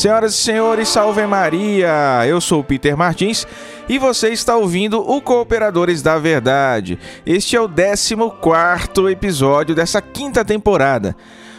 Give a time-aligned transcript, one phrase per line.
[0.00, 2.26] Senhoras e senhores, salve Maria!
[2.26, 3.46] Eu sou Peter Martins
[3.86, 6.98] e você está ouvindo o Cooperadores da Verdade.
[7.26, 11.14] Este é o 14 episódio dessa quinta temporada.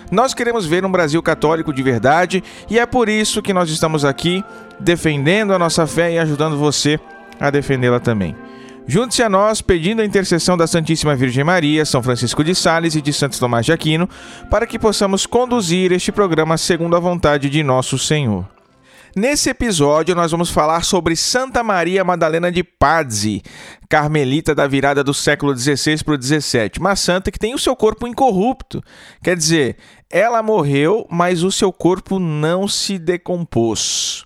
[0.09, 4.03] Nós queremos ver um Brasil católico de verdade e é por isso que nós estamos
[4.03, 4.43] aqui
[4.79, 6.99] defendendo a nossa fé e ajudando você
[7.39, 8.35] a defendê-la também.
[8.87, 13.01] Junte-se a nós pedindo a intercessão da Santíssima Virgem Maria, São Francisco de Sales e
[13.01, 14.09] de Santo Tomás de Aquino,
[14.49, 18.45] para que possamos conduzir este programa segundo a vontade de nosso Senhor.
[19.15, 23.43] Nesse episódio, nós vamos falar sobre Santa Maria Madalena de Pazzi,
[23.89, 27.75] carmelita da virada do século XVI para o XVII, uma santa que tem o seu
[27.75, 28.81] corpo incorrupto.
[29.21, 29.75] Quer dizer,
[30.09, 34.25] ela morreu, mas o seu corpo não se decompôs.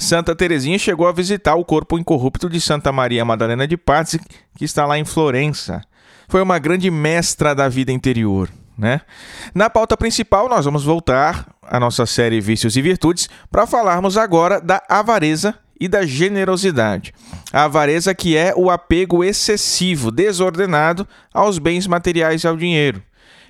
[0.00, 4.18] Santa Teresinha chegou a visitar o corpo incorrupto de Santa Maria Madalena de Pazzi,
[4.56, 5.82] que está lá em Florença.
[6.26, 8.48] Foi uma grande mestra da vida interior.
[8.78, 9.02] Né?
[9.54, 14.58] Na pauta principal, nós vamos voltar à nossa série Vícios e Virtudes para falarmos agora
[14.58, 17.12] da avareza e da generosidade.
[17.52, 23.02] A avareza que é o apego excessivo, desordenado aos bens materiais e ao dinheiro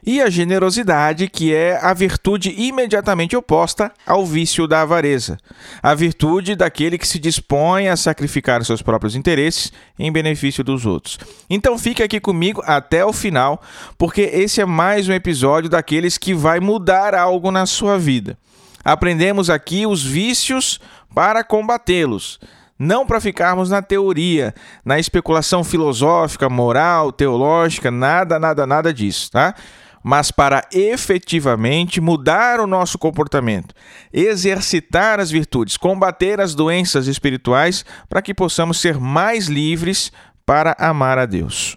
[0.05, 5.39] e a generosidade, que é a virtude imediatamente oposta ao vício da avareza,
[5.83, 11.19] a virtude daquele que se dispõe a sacrificar seus próprios interesses em benefício dos outros.
[11.49, 13.63] Então fique aqui comigo até o final,
[13.99, 18.39] porque esse é mais um episódio daqueles que vai mudar algo na sua vida.
[18.85, 20.81] Aprendemos aqui os vícios
[21.15, 22.39] para combatê-los
[22.83, 29.55] não para ficarmos na teoria, na especulação filosófica, moral, teológica, nada, nada, nada disso, tá?
[30.03, 33.75] Mas para efetivamente mudar o nosso comportamento,
[34.13, 40.13] exercitar as virtudes, combater as doenças espirituais, para que possamos ser mais livres
[40.45, 41.77] para amar a Deus.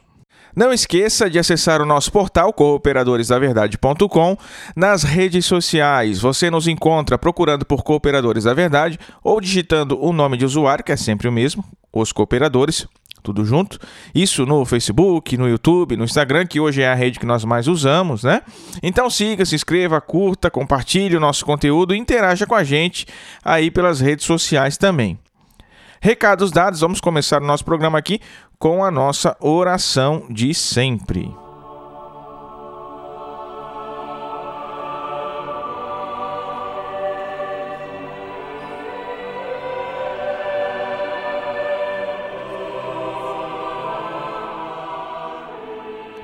[0.56, 4.38] Não esqueça de acessar o nosso portal cooperadoresdaverdade.com
[4.76, 6.20] nas redes sociais.
[6.20, 10.92] Você nos encontra procurando por Cooperadores da Verdade ou digitando o nome de usuário, que
[10.92, 12.88] é sempre o mesmo, os cooperadores,
[13.24, 13.80] tudo junto.
[14.14, 17.68] Isso no Facebook, no YouTube, no Instagram, que hoje é a rede que nós mais
[17.68, 18.42] usamos, né?
[18.84, 23.08] Então siga, se inscreva, curta, compartilhe o nosso conteúdo e interaja com a gente
[23.44, 25.18] aí pelas redes sociais também.
[26.02, 28.20] Recados dados, vamos começar o nosso programa aqui
[28.60, 31.43] com a nossa oração de sempre.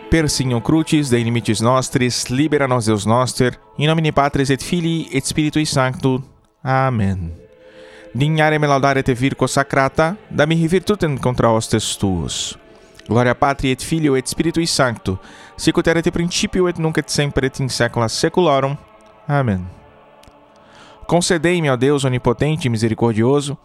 [0.09, 5.07] Per signum crucis, de limites nostris, libera nos Deus noster, in nomine Patris et Filii
[5.11, 6.23] et Spiritui Sancto.
[6.63, 7.31] Amen.
[8.11, 12.57] Dignare me laudare te virgo sacrata, da mihi virtutem contra hostes tuus.
[13.07, 15.19] Gloria Patri et Filio et Spiritui Sancto,
[15.55, 18.75] sicut erat et principio et nunc et semper et in saecula saeculorum.
[19.27, 19.61] Amen.
[21.05, 23.55] Concedei-me, ó Deus onipotente e misericordioso,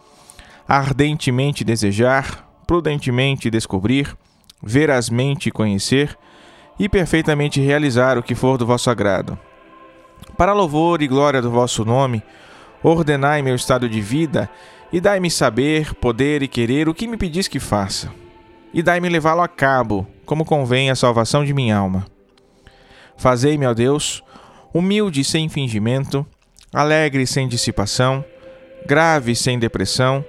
[0.67, 4.15] ardentemente desejar, prudentemente descobrir,
[4.61, 6.15] verazmente conhecer,
[6.79, 9.37] e perfeitamente realizar o que for do vosso agrado.
[10.37, 12.21] Para louvor e glória do vosso nome,
[12.83, 14.49] ordenai meu estado de vida
[14.91, 18.11] e dai-me saber, poder e querer o que me pedis que faça.
[18.73, 22.05] E dai-me levá-lo a cabo, como convém à salvação de minha alma.
[23.17, 24.21] Fazei-me, ó Deus,
[24.73, 26.25] humilde sem fingimento,
[26.73, 28.23] alegre sem dissipação,
[28.85, 30.23] grave sem depressão,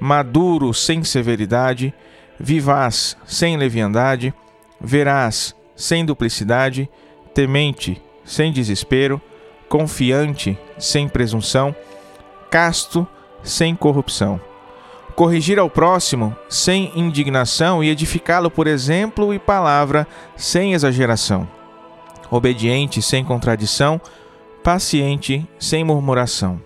[0.00, 1.92] maduro sem severidade,
[2.38, 4.32] vivaz sem leviandade,
[4.80, 6.90] veraz sem duplicidade,
[7.32, 9.22] temente, sem desespero,
[9.68, 11.74] confiante, sem presunção,
[12.50, 13.06] casto,
[13.44, 14.40] sem corrupção.
[15.14, 21.48] Corrigir ao próximo sem indignação e edificá-lo por exemplo e palavra sem exageração.
[22.28, 24.00] Obediente sem contradição,
[24.64, 26.60] paciente sem murmuração.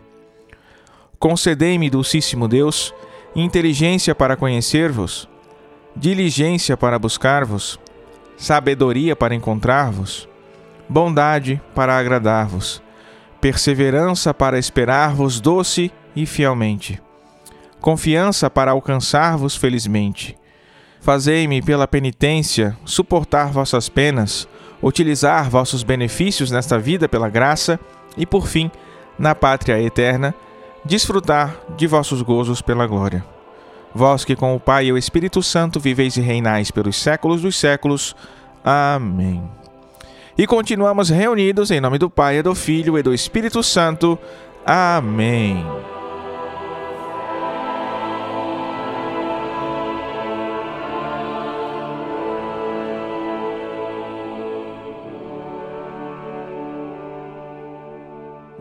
[1.19, 2.95] Concedei-me, Dulcíssimo Deus,
[3.37, 5.29] inteligência para conhecer-vos,
[5.95, 7.79] diligência para buscar-vos,
[8.43, 10.29] sabedoria para encontrar-vos,
[10.89, 12.83] bondade para agradar-vos,
[13.41, 17.01] perseverança para esperar-vos doce e fielmente,
[17.81, 20.37] confiança para alcançar-vos felizmente.
[21.01, 24.49] Fazei-me pela penitência suportar vossas penas,
[24.83, 27.79] utilizar vossos benefícios nesta vida pela graça
[28.17, 28.73] e, por fim,
[29.17, 30.35] na pátria eterna,
[30.85, 33.25] desfrutar de vossos gozos pela glória.
[33.95, 37.57] Vós que com o Pai e o Espírito Santo viveis e reinais pelos séculos dos
[37.57, 38.17] séculos.
[38.65, 39.43] Amém.
[40.37, 44.19] E continuamos reunidos em nome do Pai, e do Filho e do Espírito Santo.
[44.65, 45.65] Amém.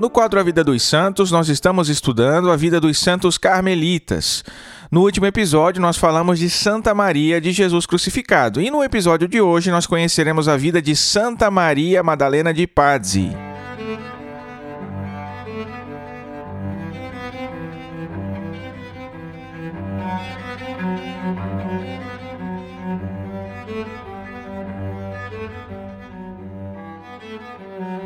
[0.01, 4.43] No quadro A Vida dos Santos, nós estamos estudando a vida dos santos carmelitas.
[4.89, 9.39] No último episódio, nós falamos de Santa Maria de Jesus crucificado, e no episódio de
[9.39, 13.29] hoje nós conheceremos a vida de Santa Maria Madalena de Pazzi.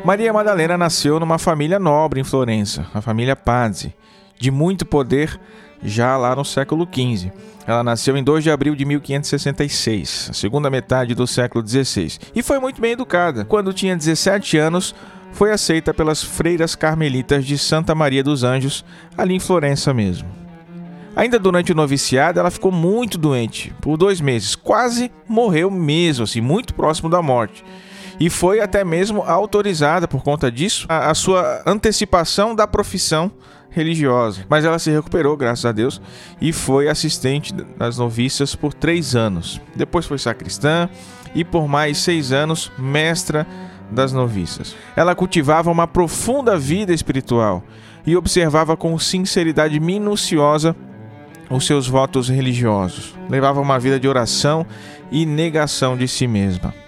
[0.06, 3.92] Maria Madalena nasceu numa família nobre em Florença, a família Pazzi,
[4.38, 5.36] de muito poder
[5.82, 7.32] já lá no século XV.
[7.66, 12.40] Ela nasceu em 2 de abril de 1566, a segunda metade do século XVI, e
[12.40, 13.44] foi muito bem educada.
[13.46, 14.94] Quando tinha 17 anos,
[15.32, 18.84] foi aceita pelas freiras carmelitas de Santa Maria dos Anjos,
[19.18, 20.28] ali em Florença mesmo.
[21.16, 26.40] Ainda durante o noviciado, ela ficou muito doente, por dois meses, quase morreu mesmo, assim,
[26.40, 27.64] muito próximo da morte
[28.18, 33.30] e foi até mesmo autorizada por conta disso a, a sua antecipação da profissão
[33.70, 34.46] religiosa.
[34.48, 36.00] Mas ela se recuperou, graças a Deus,
[36.40, 39.60] e foi assistente das noviças por três anos.
[39.74, 40.88] Depois foi sacristã
[41.34, 43.46] e por mais seis anos mestra
[43.90, 44.74] das noviças.
[44.96, 47.62] Ela cultivava uma profunda vida espiritual
[48.06, 50.74] e observava com sinceridade minuciosa
[51.50, 53.14] os seus votos religiosos.
[53.28, 54.66] Levava uma vida de oração
[55.10, 56.85] e negação de si mesma.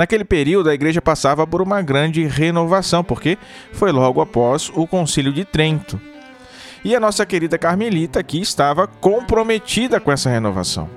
[0.00, 3.36] Naquele período, a igreja passava por uma grande renovação, porque
[3.70, 6.00] foi logo após o Concílio de Trento.
[6.82, 10.88] E a nossa querida Carmelita aqui estava comprometida com essa renovação.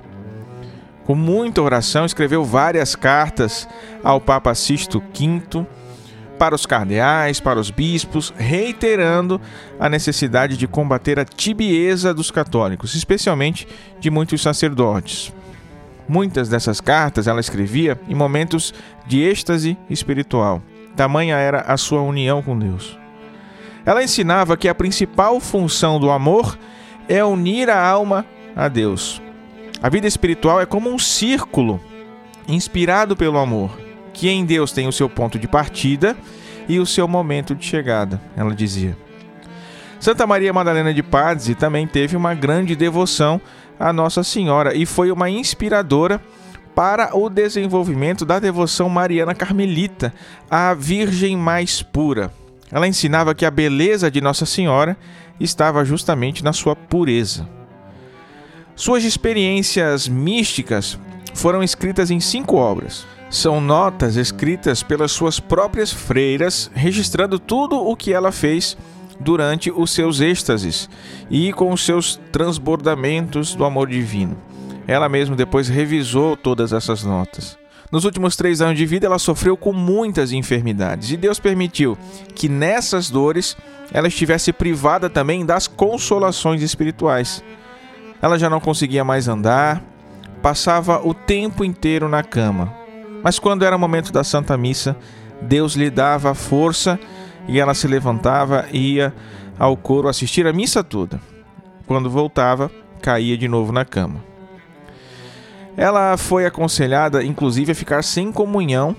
[1.04, 3.68] Com muita oração, escreveu várias cartas
[4.02, 5.66] ao Papa Sisto V,
[6.38, 9.38] para os cardeais, para os bispos, reiterando
[9.78, 13.68] a necessidade de combater a tibieza dos católicos, especialmente
[14.00, 15.30] de muitos sacerdotes.
[16.08, 18.74] Muitas dessas cartas ela escrevia em momentos
[19.06, 20.62] de êxtase espiritual.
[20.94, 22.98] Tamanha era a sua união com Deus.
[23.86, 26.58] Ela ensinava que a principal função do amor
[27.08, 28.24] é unir a alma
[28.56, 29.20] a Deus.
[29.82, 31.80] A vida espiritual é como um círculo
[32.48, 33.78] inspirado pelo amor,
[34.12, 36.16] que em Deus tem o seu ponto de partida
[36.68, 38.96] e o seu momento de chegada, ela dizia.
[40.00, 43.40] Santa Maria Madalena de Pazzi também teve uma grande devoção
[43.78, 46.20] a Nossa Senhora e foi uma inspiradora
[46.74, 50.12] para o desenvolvimento da devoção mariana carmelita,
[50.50, 52.32] a Virgem mais pura.
[52.70, 54.96] Ela ensinava que a beleza de Nossa Senhora
[55.38, 57.48] estava justamente na sua pureza.
[58.74, 60.98] Suas experiências místicas
[61.32, 63.06] foram escritas em cinco obras.
[63.30, 68.76] São notas escritas pelas suas próprias freiras, registrando tudo o que ela fez
[69.20, 70.88] durante os seus êxtases
[71.30, 74.36] e com os seus transbordamentos do amor divino.
[74.86, 77.58] Ela mesma depois revisou todas essas notas.
[77.90, 81.96] Nos últimos três anos de vida, ela sofreu com muitas enfermidades e Deus permitiu
[82.34, 83.56] que nessas dores
[83.92, 87.42] ela estivesse privada também das consolações espirituais.
[88.20, 89.82] Ela já não conseguia mais andar,
[90.42, 92.74] passava o tempo inteiro na cama.
[93.22, 94.96] Mas quando era o momento da Santa Missa,
[95.40, 96.98] Deus lhe dava força
[97.46, 99.14] e ela se levantava e ia
[99.58, 101.20] ao coro assistir a missa toda.
[101.86, 102.70] Quando voltava,
[103.00, 104.24] caía de novo na cama.
[105.76, 108.96] Ela foi aconselhada, inclusive, a ficar sem comunhão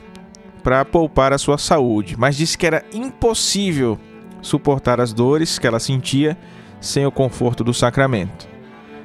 [0.62, 4.00] para poupar a sua saúde, mas disse que era impossível
[4.42, 6.38] suportar as dores que ela sentia
[6.82, 8.48] sem o conforto do sacramento.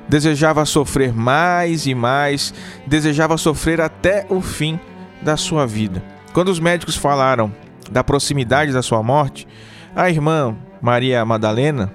[0.08, 2.52] Desejava sofrer mais e mais,
[2.86, 4.78] desejava sofrer até o fim
[5.22, 6.02] da sua vida.
[6.32, 7.52] Quando os médicos falaram
[7.90, 9.46] da proximidade da sua morte,
[9.94, 11.92] a irmã Maria Madalena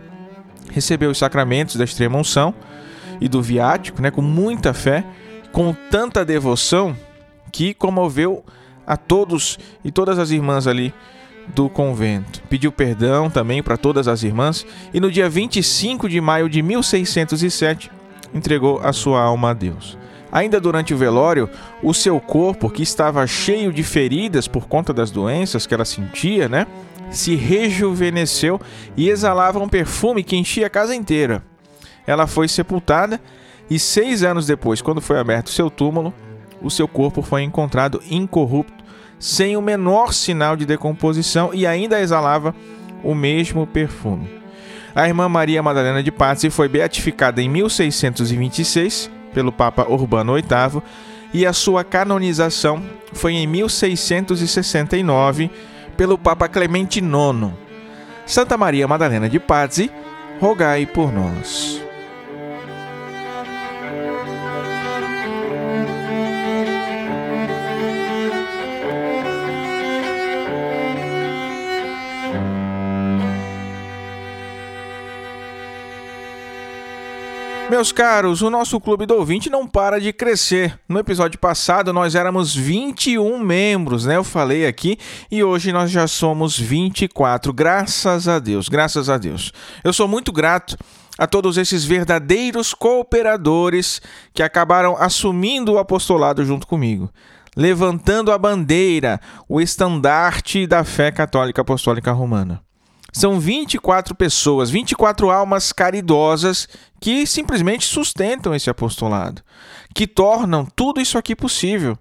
[0.71, 2.53] recebeu os sacramentos da extrema unção
[3.21, 5.03] e do viático, né, com muita fé,
[5.51, 6.95] com tanta devoção
[7.51, 8.43] que comoveu
[8.85, 10.93] a todos e todas as irmãs ali
[11.53, 12.41] do convento.
[12.49, 17.91] Pediu perdão também para todas as irmãs e no dia 25 de maio de 1607
[18.33, 19.97] entregou a sua alma a Deus.
[20.35, 21.49] Ainda durante o velório,
[21.81, 26.49] o seu corpo, que estava cheio de feridas por conta das doenças que ela sentia,
[26.49, 26.67] né?
[27.09, 28.59] Se rejuvenesceu
[28.97, 31.41] e exalava um perfume que enchia a casa inteira.
[32.05, 33.21] Ela foi sepultada
[33.69, 36.13] e seis anos depois, quando foi aberto seu túmulo,
[36.61, 38.83] o seu corpo foi encontrado incorrupto,
[39.17, 42.53] sem o menor sinal de decomposição e ainda exalava
[43.01, 44.29] o mesmo perfume.
[44.93, 50.81] A irmã Maria Madalena de Pazzi foi beatificada em 1626 pelo Papa Urbano VIII
[51.33, 55.51] e a sua canonização foi em 1669
[55.97, 57.51] pelo Papa Clemente IX.
[58.25, 59.91] Santa Maria Madalena de Pazzi,
[60.39, 61.84] rogai por nós.
[77.67, 80.79] Meus caros, o nosso clube do ouvinte não para de crescer.
[80.88, 84.17] No episódio passado nós éramos 21 membros, né?
[84.17, 85.00] Eu falei aqui,
[85.31, 87.51] e hoje nós já somos 24.
[87.51, 89.51] Graças a Deus, graças a Deus.
[89.84, 90.77] Eu sou muito grato
[91.17, 94.00] a todos esses verdadeiros cooperadores
[94.31, 97.10] que acabaram assumindo o apostolado junto comigo,
[97.57, 99.19] levantando a bandeira,
[99.50, 102.62] o estandarte da fé católica apostólica romana.
[103.15, 106.67] São 24 pessoas, 24 almas caridosas
[107.00, 109.41] que simplesmente sustentam esse apostolado,
[109.93, 111.98] que tornam tudo isso aqui possível.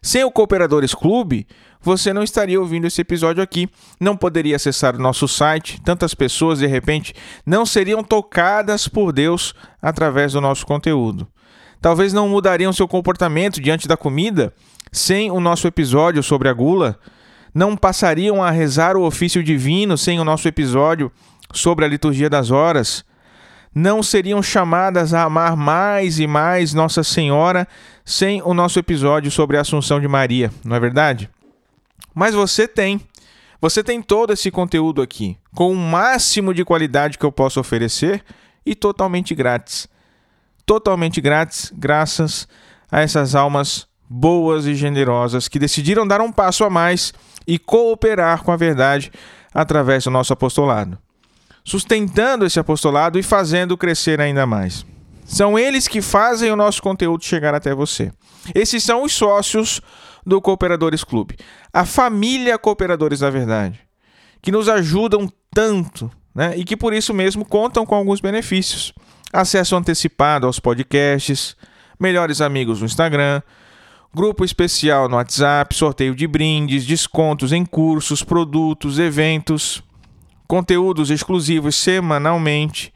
[0.00, 1.48] Sem o Cooperadores Clube,
[1.80, 6.60] você não estaria ouvindo esse episódio aqui, não poderia acessar o nosso site, tantas pessoas
[6.60, 7.12] de repente
[7.44, 11.26] não seriam tocadas por Deus através do nosso conteúdo.
[11.80, 14.54] Talvez não mudariam seu comportamento diante da comida
[14.92, 16.96] sem o nosso episódio sobre a gula
[17.54, 21.12] não passariam a rezar o ofício divino sem o nosso episódio
[21.52, 23.04] sobre a liturgia das horas,
[23.74, 27.66] não seriam chamadas a amar mais e mais Nossa Senhora
[28.04, 31.30] sem o nosso episódio sobre a Assunção de Maria, não é verdade?
[32.14, 33.00] Mas você tem.
[33.60, 38.22] Você tem todo esse conteúdo aqui, com o máximo de qualidade que eu posso oferecer
[38.66, 39.86] e totalmente grátis.
[40.66, 42.48] Totalmente grátis, graças
[42.90, 47.14] a essas almas boas e generosas que decidiram dar um passo a mais
[47.46, 49.10] e cooperar com a verdade
[49.54, 50.98] através do nosso apostolado,
[51.64, 54.84] sustentando esse apostolado e fazendo crescer ainda mais.
[55.24, 58.12] São eles que fazem o nosso conteúdo chegar até você.
[58.54, 59.80] Esses são os sócios
[60.26, 61.36] do Cooperadores Clube,
[61.72, 63.80] a família Cooperadores da Verdade,
[64.42, 68.92] que nos ajudam tanto né, e que por isso mesmo contam com alguns benefícios:
[69.32, 71.56] acesso antecipado aos podcasts,
[71.98, 73.40] melhores amigos no Instagram
[74.14, 79.82] grupo especial no WhatsApp, sorteio de brindes, descontos em cursos, produtos, eventos,
[80.46, 82.92] conteúdos exclusivos semanalmente.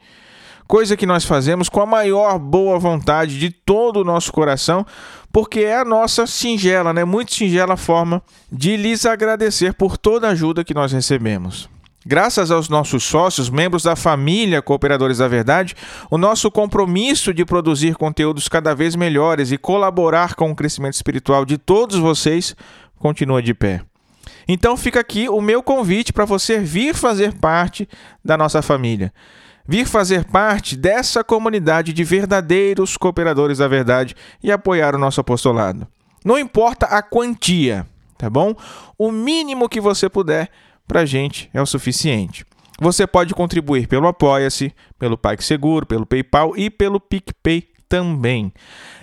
[0.67, 4.85] Coisa que nós fazemos com a maior boa vontade de todo o nosso coração,
[5.31, 8.21] porque é a nossa singela, né, muito singela forma
[8.51, 11.69] de lhes agradecer por toda a ajuda que nós recebemos.
[12.09, 15.75] Graças aos nossos sócios, membros da família Cooperadores da Verdade,
[16.09, 21.43] o nosso compromisso de produzir conteúdos cada vez melhores e colaborar com o crescimento espiritual
[21.43, 22.55] de todos vocês
[22.97, 23.81] continua de pé.
[24.47, 27.89] Então fica aqui o meu convite para você vir fazer parte
[28.23, 29.13] da nossa família.
[29.67, 35.85] Vir fazer parte dessa comunidade de verdadeiros cooperadores da verdade e apoiar o nosso apostolado.
[36.23, 37.85] Não importa a quantia,
[38.17, 38.55] tá bom?
[38.97, 40.49] O mínimo que você puder
[40.87, 42.45] para a gente é o suficiente.
[42.79, 48.53] Você pode contribuir pelo Apoia-se, pelo PagSeguro, pelo PayPal e pelo PicPay também.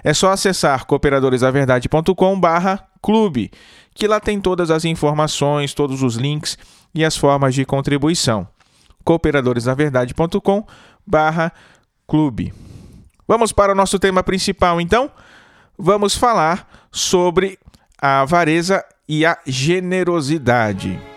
[0.02, 3.50] É só acessar cooperadoresdaverdade.com barra clube,
[3.94, 6.56] que lá tem todas as informações, todos os links
[6.94, 8.46] e as formas de contribuição.
[9.04, 10.66] cooperadoresdaverdade.com
[11.06, 11.52] barra
[12.06, 12.54] clube.
[13.26, 15.10] Vamos para o nosso tema principal, então?
[15.76, 17.58] Vamos falar sobre
[18.00, 21.13] a avareza e a generosidade.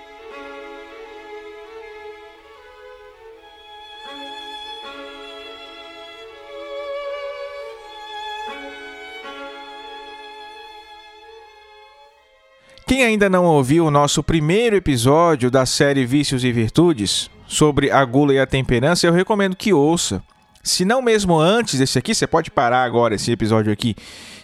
[12.97, 18.03] Quem ainda não ouviu o nosso primeiro episódio da série Vícios e Virtudes, sobre a
[18.03, 20.23] gula e a temperança, eu recomendo que ouça.
[20.63, 23.95] Se não mesmo antes desse aqui, você pode parar agora esse episódio aqui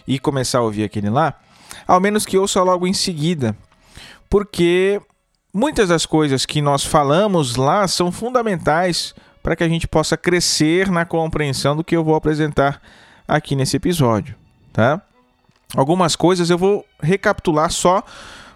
[0.06, 1.34] e começar a ouvir aquele lá,
[1.84, 3.56] ao menos que ouça logo em seguida,
[4.30, 5.02] porque
[5.52, 10.92] muitas das coisas que nós falamos lá são fundamentais para que a gente possa crescer
[10.92, 12.80] na compreensão do que eu vou apresentar
[13.26, 14.36] aqui nesse episódio,
[14.72, 15.02] tá?
[15.74, 18.04] Algumas coisas eu vou recapitular só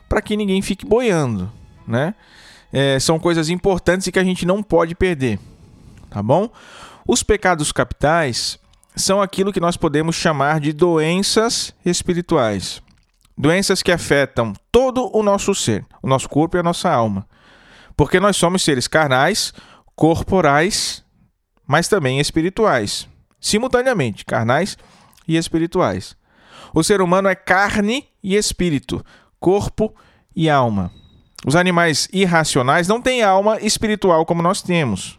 [0.08, 1.52] para que ninguém fique boiando,
[1.86, 2.14] né?
[2.72, 5.38] É, são coisas importantes e que a gente não pode perder,
[6.10, 6.50] tá bom?
[7.06, 8.58] Os pecados capitais
[8.94, 12.82] são aquilo que nós podemos chamar de doenças espirituais.
[13.36, 17.26] Doenças que afetam todo o nosso ser, o nosso corpo e a nossa alma.
[17.96, 19.52] Porque nós somos seres carnais,
[19.94, 21.04] corporais,
[21.66, 23.08] mas também espirituais.
[23.40, 24.76] Simultaneamente, carnais
[25.26, 26.16] e espirituais.
[26.74, 29.04] O ser humano é carne e espírito,
[29.40, 29.94] corpo
[30.34, 30.90] e alma.
[31.46, 35.18] Os animais irracionais não têm alma espiritual como nós temos.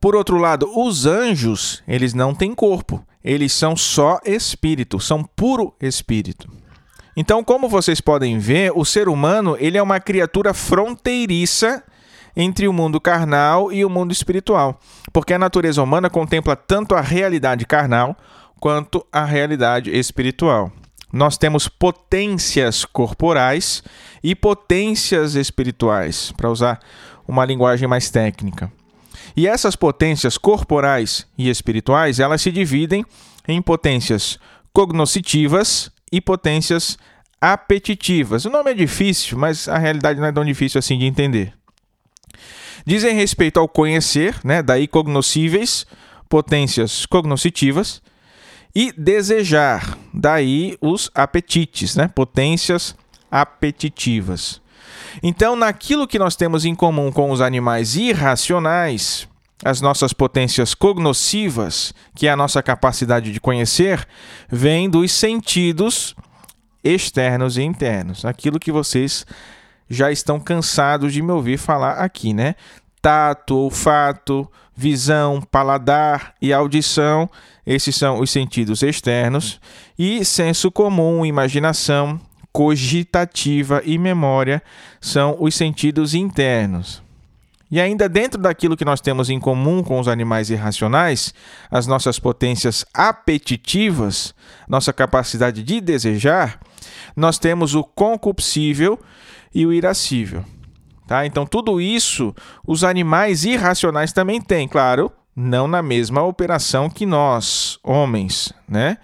[0.00, 5.74] Por outro lado, os anjos, eles não têm corpo, eles são só espírito, são puro
[5.80, 6.48] espírito.
[7.16, 11.82] Então, como vocês podem ver, o ser humano, ele é uma criatura fronteiriça
[12.36, 14.78] entre o mundo carnal e o mundo espiritual,
[15.12, 18.16] porque a natureza humana contempla tanto a realidade carnal
[18.60, 20.70] quanto a realidade espiritual.
[21.12, 23.82] Nós temos potências corporais
[24.22, 26.80] e potências espirituais, para usar
[27.26, 28.70] uma linguagem mais técnica.
[29.36, 33.04] E essas potências corporais e espirituais, elas se dividem
[33.46, 34.38] em potências
[34.72, 36.98] cognoscitivas e potências
[37.40, 38.44] apetitivas.
[38.44, 41.52] O nome é difícil, mas a realidade não é tão difícil assim de entender.
[42.84, 45.86] Dizem respeito ao conhecer, né, daí cognoscíveis,
[46.28, 48.02] potências cognoscitivas,
[48.74, 52.94] e desejar, daí os apetites, né, potências
[53.30, 54.60] apetitivas.
[55.22, 59.28] Então, naquilo que nós temos em comum com os animais irracionais,
[59.64, 64.06] as nossas potências cognoscivas, que é a nossa capacidade de conhecer,
[64.48, 66.14] vem dos sentidos
[66.82, 68.24] externos e internos.
[68.24, 69.26] Aquilo que vocês
[69.90, 72.54] já estão cansados de me ouvir falar aqui, né?
[73.02, 77.28] Tato, olfato, visão, paladar e audição,
[77.66, 79.60] esses são os sentidos externos,
[79.98, 82.20] e senso comum, imaginação,
[82.52, 84.62] cogitativa e memória
[85.00, 87.02] são os sentidos internos.
[87.68, 91.34] E ainda dentro daquilo que nós temos em comum com os animais irracionais,
[91.68, 94.32] as nossas potências apetitivas,
[94.68, 96.60] nossa capacidade de desejar,
[97.16, 98.96] nós temos o concupiscível
[99.52, 100.44] e o irascível.
[101.08, 101.24] Tá?
[101.24, 102.34] Então, tudo isso
[102.66, 108.98] os animais irracionais também têm, claro, não na mesma operação que nós, homens, né?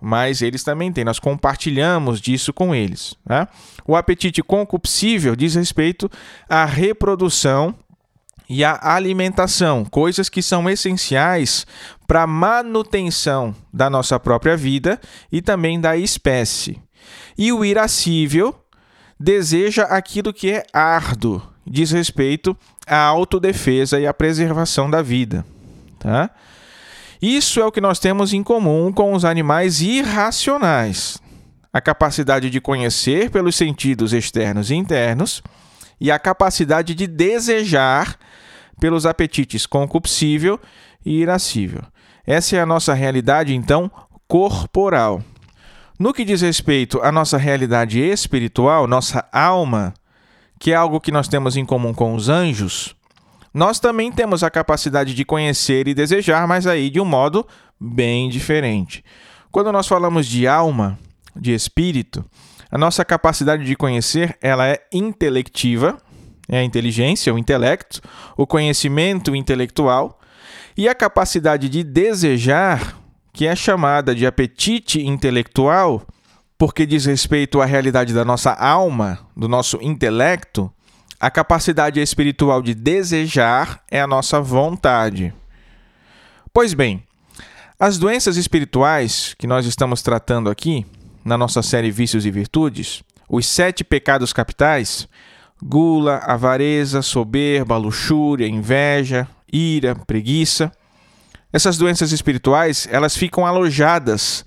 [0.00, 3.16] mas eles também têm, nós compartilhamos disso com eles.
[3.26, 3.48] Tá?
[3.84, 6.08] O apetite concupiscível diz respeito
[6.48, 7.74] à reprodução
[8.48, 11.66] e à alimentação, coisas que são essenciais
[12.06, 15.00] para a manutenção da nossa própria vida
[15.32, 16.80] e também da espécie.
[17.36, 18.54] E o irascível
[19.18, 25.44] deseja aquilo que é árduo, diz respeito à autodefesa e à preservação da vida.
[25.98, 26.30] Tá?
[27.20, 31.18] Isso é o que nós temos em comum com os animais irracionais:
[31.72, 35.42] a capacidade de conhecer pelos sentidos externos e internos
[36.00, 38.16] e a capacidade de desejar
[38.80, 40.60] pelos apetites concupiscível
[41.04, 41.82] e irascível.
[42.26, 43.90] Essa é a nossa realidade, então,
[44.28, 45.22] corporal.
[45.98, 49.92] No que diz respeito à nossa realidade espiritual, nossa alma,
[50.58, 52.94] que é algo que nós temos em comum com os anjos,
[53.52, 57.46] nós também temos a capacidade de conhecer e desejar, mas aí de um modo
[57.80, 59.04] bem diferente.
[59.50, 60.98] Quando nós falamos de alma,
[61.34, 62.24] de espírito,
[62.70, 65.96] a nossa capacidade de conhecer, ela é intelectiva,
[66.48, 68.00] é a inteligência, o intelecto,
[68.36, 70.18] o conhecimento intelectual,
[70.76, 72.96] e a capacidade de desejar,
[73.32, 76.06] que é chamada de apetite intelectual,
[76.58, 80.70] porque diz respeito à realidade da nossa alma, do nosso intelecto,
[81.20, 85.32] a capacidade espiritual de desejar é a nossa vontade.
[86.52, 87.04] Pois bem,
[87.78, 90.84] as doenças espirituais que nós estamos tratando aqui,
[91.24, 95.06] na nossa série Vícios e Virtudes, os sete pecados capitais,
[95.62, 100.72] gula, avareza, soberba, luxúria, inveja, ira, preguiça,
[101.52, 104.44] essas doenças espirituais, elas ficam alojadas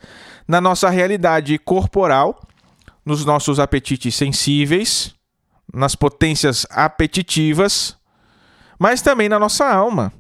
[0.52, 2.38] na nossa realidade corporal,
[3.06, 5.16] nos nossos apetites sensíveis,
[5.74, 7.96] nas potências apetitivas,
[8.78, 10.12] mas também na nossa alma.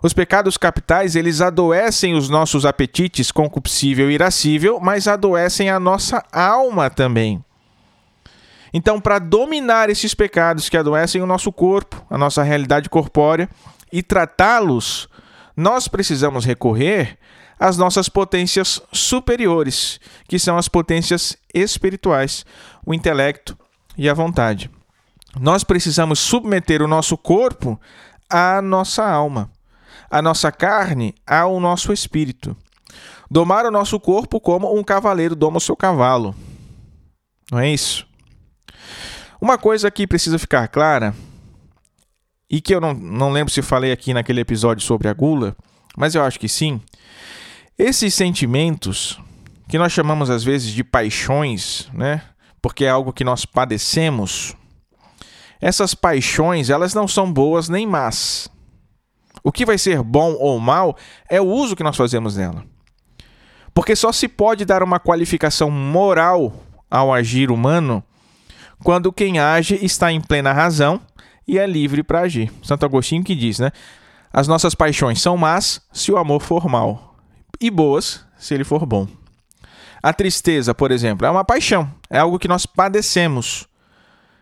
[0.00, 6.24] Os pecados capitais, eles adoecem os nossos apetites concupiscível e irascível, mas adoecem a nossa
[6.32, 7.44] alma também.
[8.72, 13.50] Então, para dominar esses pecados que adoecem o nosso corpo, a nossa realidade corpórea,
[13.92, 15.08] e tratá-los,
[15.56, 17.18] nós precisamos recorrer
[17.60, 22.44] às nossas potências superiores, que são as potências espirituais,
[22.84, 23.56] o intelecto,
[23.98, 24.70] e a vontade.
[25.38, 27.78] Nós precisamos submeter o nosso corpo
[28.30, 29.50] à nossa alma,
[30.10, 32.56] a nossa carne ao nosso espírito.
[33.30, 36.34] Domar o nosso corpo como um cavaleiro doma o seu cavalo.
[37.52, 38.06] Não é isso?
[39.40, 41.14] Uma coisa que precisa ficar clara,
[42.50, 45.56] e que eu não, não lembro se falei aqui naquele episódio sobre a gula,
[45.96, 46.80] mas eu acho que sim.
[47.82, 49.18] Esses sentimentos,
[49.66, 52.20] que nós chamamos às vezes de paixões, né?
[52.60, 54.54] porque é algo que nós padecemos,
[55.58, 58.50] essas paixões, elas não são boas nem más.
[59.42, 60.94] O que vai ser bom ou mal
[61.26, 62.66] é o uso que nós fazemos dela.
[63.72, 66.52] Porque só se pode dar uma qualificação moral
[66.90, 68.04] ao agir humano
[68.84, 71.00] quando quem age está em plena razão
[71.48, 72.52] e é livre para agir.
[72.62, 73.72] Santo Agostinho que diz, né?
[74.30, 77.09] As nossas paixões são más se o amor for mal,
[77.60, 79.06] e boas se ele for bom.
[80.02, 83.68] A tristeza, por exemplo, é uma paixão, é algo que nós padecemos.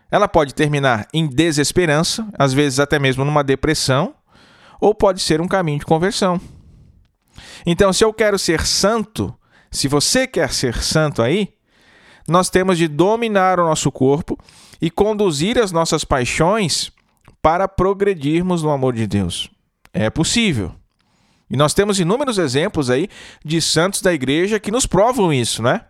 [0.09, 4.15] Ela pode terminar em desesperança, às vezes até mesmo numa depressão,
[4.79, 6.39] ou pode ser um caminho de conversão.
[7.65, 9.35] Então, se eu quero ser santo,
[9.69, 11.49] se você quer ser santo aí,
[12.27, 14.37] nós temos de dominar o nosso corpo
[14.81, 16.91] e conduzir as nossas paixões
[17.41, 19.49] para progredirmos no amor de Deus.
[19.93, 20.73] É possível.
[21.49, 23.09] E nós temos inúmeros exemplos aí
[23.43, 25.81] de santos da igreja que nos provam isso, né?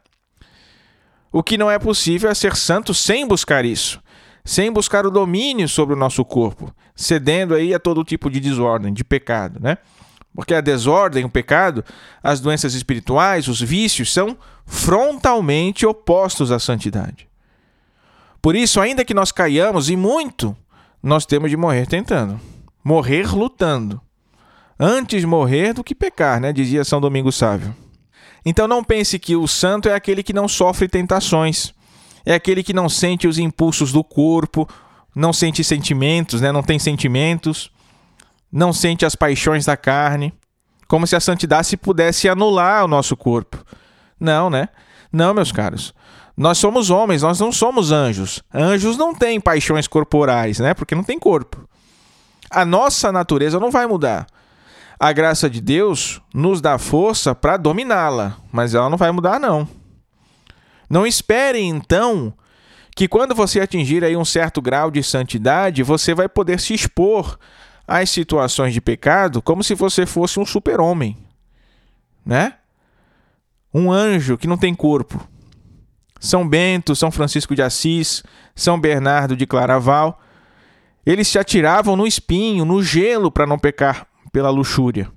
[1.32, 4.02] O que não é possível é ser santo sem buscar isso,
[4.44, 8.94] sem buscar o domínio sobre o nosso corpo, cedendo aí a todo tipo de desordem,
[8.94, 9.78] de pecado, né?
[10.34, 11.84] Porque a desordem, o pecado,
[12.24, 17.28] as doenças espirituais, os vícios são frontalmente opostos à santidade.
[18.42, 20.56] Por isso, ainda que nós caiamos e muito,
[21.04, 22.40] nós temos de morrer tentando,
[22.84, 24.02] morrer lutando.
[24.80, 26.54] Antes morrer do que pecar, né?
[26.54, 27.76] Dizia São Domingo Sávio.
[28.46, 31.74] Então não pense que o santo é aquele que não sofre tentações,
[32.26, 34.68] é aquele que não sente os impulsos do corpo,
[35.14, 36.52] não sente sentimentos, né?
[36.52, 37.70] não tem sentimentos,
[38.52, 40.34] não sente as paixões da carne,
[40.88, 43.64] como se a santidade pudesse anular o nosso corpo.
[44.20, 44.70] Não, né?
[45.12, 45.94] Não, meus caros.
[46.36, 48.42] Nós somos homens, nós não somos anjos.
[48.54, 50.74] Anjos não têm paixões corporais, né?
[50.74, 51.68] Porque não tem corpo.
[52.50, 54.26] A nossa natureza não vai mudar.
[55.00, 59.66] A graça de Deus nos dá força para dominá-la, mas ela não vai mudar não.
[60.90, 62.34] Não espere então
[62.94, 67.40] que quando você atingir aí um certo grau de santidade, você vai poder se expor
[67.88, 71.18] às situações de pecado como se você fosse um super-homem,
[72.26, 72.56] né?
[73.74, 75.26] Um anjo que não tem corpo.
[76.20, 78.22] São Bento, São Francisco de Assis,
[78.54, 80.20] São Bernardo de Claraval,
[81.06, 85.10] eles se atiravam no espinho, no gelo para não pecar pela luxúria.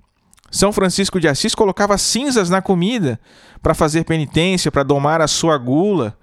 [0.51, 3.18] São Francisco de Assis colocava cinzas na comida
[3.62, 6.16] para fazer penitência, para domar a sua gula.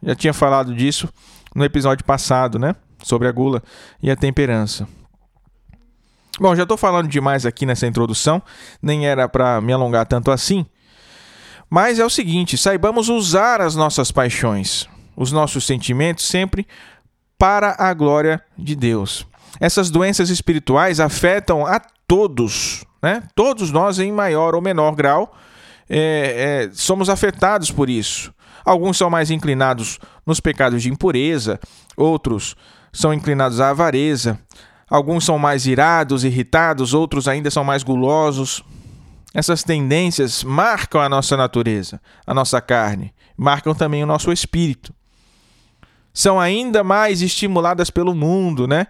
[0.00, 1.08] Já tinha falado disso
[1.54, 2.76] no episódio passado, né?
[3.02, 3.62] Sobre a gula
[4.00, 4.86] e a temperança.
[6.38, 8.40] Bom, já estou falando demais aqui nessa introdução,
[8.80, 10.64] nem era para me alongar tanto assim.
[11.68, 16.64] Mas é o seguinte: saibamos usar as nossas paixões, os nossos sentimentos sempre
[17.36, 19.26] para a glória de Deus.
[19.58, 23.22] Essas doenças espirituais afetam a todos, né?
[23.36, 25.36] Todos nós, em maior ou menor grau,
[25.88, 28.32] é, é, somos afetados por isso.
[28.64, 31.60] Alguns são mais inclinados nos pecados de impureza,
[31.96, 32.56] outros
[32.92, 34.38] são inclinados à avareza,
[34.90, 38.62] alguns são mais irados, irritados, outros ainda são mais gulosos.
[39.32, 44.92] Essas tendências marcam a nossa natureza, a nossa carne, marcam também o nosso espírito.
[46.12, 48.86] São ainda mais estimuladas pelo mundo, né?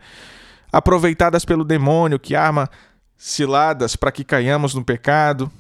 [0.73, 2.71] Aproveitadas pelo demônio que arma
[3.19, 5.51] ciladas para que caiamos no pecado.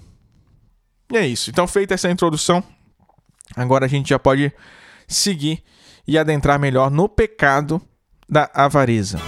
[1.13, 1.51] E é isso.
[1.51, 2.63] Então, feita essa introdução,
[3.57, 4.53] agora a gente já pode
[5.09, 5.65] seguir
[6.07, 7.83] e adentrar melhor no pecado
[8.29, 9.19] da avareza.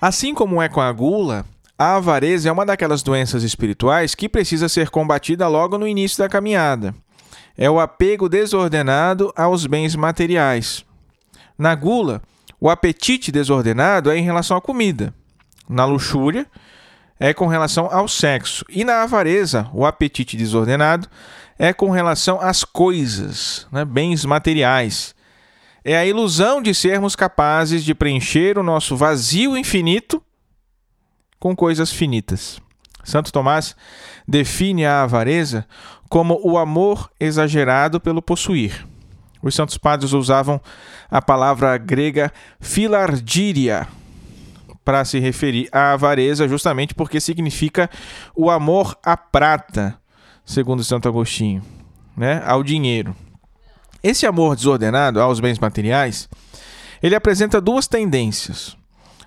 [0.00, 1.44] Assim como é com a gula,
[1.78, 6.28] a avareza é uma daquelas doenças espirituais que precisa ser combatida logo no início da
[6.28, 6.94] caminhada.
[7.56, 10.84] É o apego desordenado aos bens materiais.
[11.58, 12.22] Na gula,
[12.60, 15.14] o apetite desordenado é em relação à comida.
[15.68, 16.46] Na luxúria,
[17.20, 18.64] é com relação ao sexo.
[18.68, 21.08] E na avareza, o apetite desordenado
[21.58, 23.84] é com relação às coisas, né?
[23.84, 25.14] bens materiais.
[25.84, 30.22] É a ilusão de sermos capazes de preencher o nosso vazio infinito
[31.38, 32.60] com coisas finitas.
[33.04, 33.74] Santo Tomás
[34.26, 35.66] define a avareza
[36.08, 38.86] como o amor exagerado pelo possuir.
[39.42, 40.60] Os santos padres usavam
[41.10, 43.86] a palavra grega filardíria
[44.84, 47.90] para se referir à avareza, justamente porque significa
[48.34, 49.98] o amor à prata,
[50.44, 51.62] segundo Santo Agostinho,
[52.16, 52.42] né?
[52.44, 53.14] ao dinheiro.
[54.02, 56.28] Esse amor desordenado aos bens materiais,
[57.02, 58.76] ele apresenta duas tendências: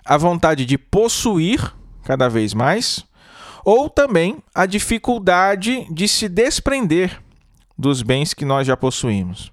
[0.03, 3.05] a vontade de possuir cada vez mais,
[3.63, 7.21] ou também a dificuldade de se desprender
[7.77, 9.51] dos bens que nós já possuímos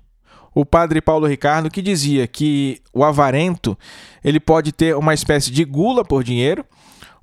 [0.60, 3.78] o padre Paulo Ricardo que dizia que o avarento
[4.24, 6.64] ele pode ter uma espécie de gula por dinheiro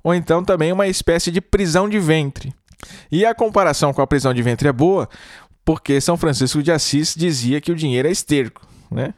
[0.02, 2.54] ou então também uma espécie de prisão de ventre.
[3.12, 5.06] E a comparação com a prisão de ventre é boa
[5.66, 9.12] porque São Francisco de Assis dizia que o dinheiro é esterco, né?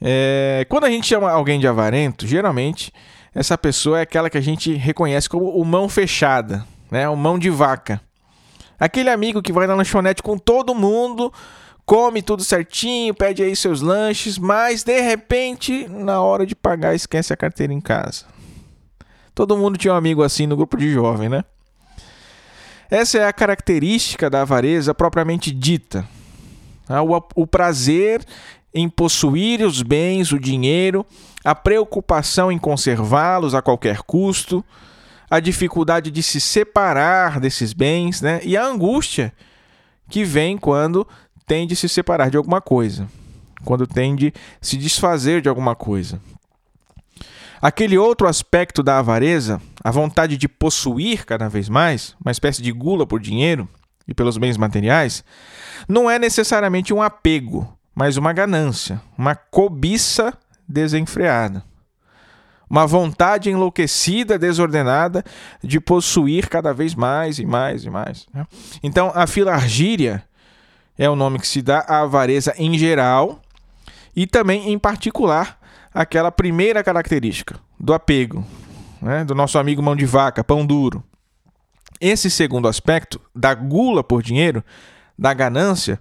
[0.00, 2.90] É, quando a gente chama alguém de avarento, geralmente
[3.34, 7.06] essa pessoa é aquela que a gente reconhece como o mão fechada, né?
[7.10, 8.00] O mão de vaca.
[8.80, 11.30] Aquele amigo que vai na lanchonete com todo mundo,
[11.92, 17.34] come tudo certinho, pede aí seus lanches, mas de repente, na hora de pagar, esquece
[17.34, 18.24] a carteira em casa.
[19.34, 21.44] Todo mundo tinha um amigo assim no grupo de jovem, né?
[22.90, 26.08] Essa é a característica da avareza propriamente dita.
[26.86, 27.02] Tá?
[27.02, 28.24] O prazer
[28.72, 31.04] em possuir os bens, o dinheiro,
[31.44, 34.64] a preocupação em conservá-los a qualquer custo,
[35.28, 38.40] a dificuldade de se separar desses bens, né?
[38.44, 39.30] E a angústia
[40.08, 41.06] que vem quando
[41.52, 43.06] tem de se separar de alguma coisa,
[43.62, 46.18] quando tem de se desfazer de alguma coisa.
[47.60, 52.72] Aquele outro aspecto da avareza, a vontade de possuir cada vez mais, uma espécie de
[52.72, 53.68] gula por dinheiro
[54.08, 55.22] e pelos bens materiais,
[55.86, 60.32] não é necessariamente um apego, mas uma ganância, uma cobiça
[60.66, 61.62] desenfreada.
[62.66, 65.22] Uma vontade enlouquecida, desordenada
[65.62, 68.26] de possuir cada vez mais e mais e mais.
[68.32, 68.46] Né?
[68.82, 70.24] Então, a filargíria
[71.02, 73.40] é o nome que se dá à avareza em geral
[74.14, 75.58] e também, em particular,
[75.92, 78.46] aquela primeira característica do apego,
[79.00, 79.24] né?
[79.24, 81.02] do nosso amigo mão de vaca, pão duro.
[82.00, 84.62] Esse segundo aspecto, da gula por dinheiro,
[85.18, 86.00] da ganância,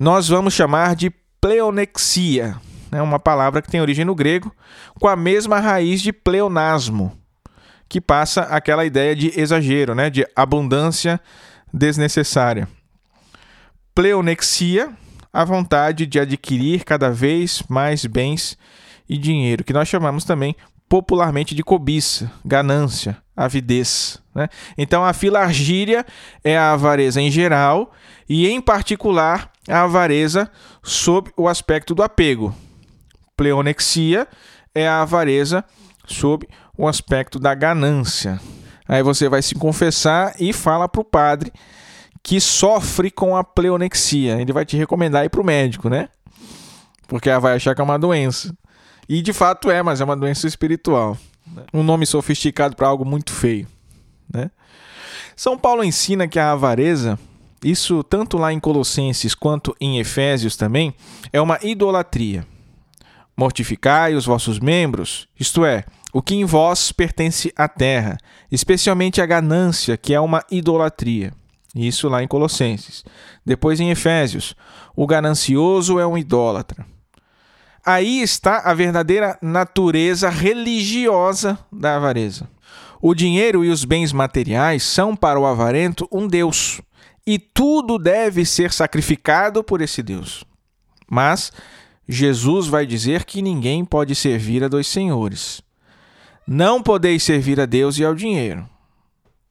[0.00, 2.56] nós vamos chamar de pleonexia
[2.90, 4.52] né, uma palavra que tem origem no grego,
[4.98, 7.16] com a mesma raiz de pleonasmo,
[7.88, 11.20] que passa aquela ideia de exagero, né, de abundância
[11.72, 12.68] desnecessária.
[13.94, 14.92] Pleonexia,
[15.32, 18.58] a vontade de adquirir cada vez mais bens
[19.08, 20.56] e dinheiro, que nós chamamos também
[20.88, 24.20] popularmente de cobiça, ganância, avidez.
[24.34, 24.48] Né?
[24.76, 26.04] Então, a filargíria
[26.42, 27.92] é a avareza em geral
[28.28, 30.50] e, em particular, a avareza
[30.82, 32.54] sob o aspecto do apego,
[33.36, 34.26] pleonexia
[34.74, 35.64] é a avareza
[36.06, 38.40] sob o aspecto da ganância.
[38.88, 41.52] Aí você vai se confessar e fala para o padre
[42.24, 44.40] que sofre com a pleonexia.
[44.40, 46.08] Ele vai te recomendar ir para o médico, né?
[47.06, 48.56] Porque ela vai achar que é uma doença.
[49.06, 51.18] E de fato é, mas é uma doença espiritual.
[51.72, 53.68] Um nome sofisticado para algo muito feio.
[54.32, 54.50] Né?
[55.36, 57.18] São Paulo ensina que a avareza,
[57.62, 60.94] isso tanto lá em Colossenses quanto em Efésios também,
[61.30, 62.46] é uma idolatria.
[63.36, 68.16] Mortificai os vossos membros, isto é, o que em vós pertence à terra,
[68.50, 71.34] especialmente a ganância, que é uma idolatria.
[71.74, 73.04] Isso lá em Colossenses.
[73.44, 74.54] Depois em Efésios,
[74.94, 76.86] o ganancioso é um idólatra.
[77.84, 82.48] Aí está a verdadeira natureza religiosa da avareza.
[83.02, 86.80] O dinheiro e os bens materiais são para o avarento um Deus,
[87.26, 90.44] e tudo deve ser sacrificado por esse Deus.
[91.10, 91.52] Mas
[92.08, 95.60] Jesus vai dizer que ninguém pode servir a dois senhores.
[96.46, 98.66] Não podeis servir a Deus e ao dinheiro.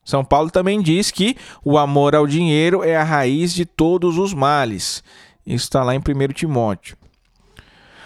[0.04, 4.34] São Paulo também diz que o amor ao dinheiro é a raiz de todos os
[4.34, 5.04] males.
[5.46, 6.98] Isso está lá em 1 Timóteo.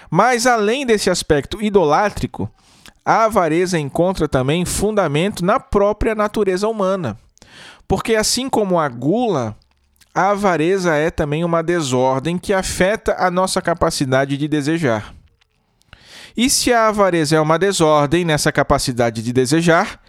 [0.10, 2.50] Mas além desse aspecto idolátrico,
[3.04, 7.18] a avareza encontra também fundamento na própria natureza humana.
[7.88, 9.56] Porque assim como a gula
[10.18, 15.14] a avareza é também uma desordem que afeta a nossa capacidade de desejar.
[16.36, 20.02] E se a avareza é uma desordem nessa capacidade de desejar,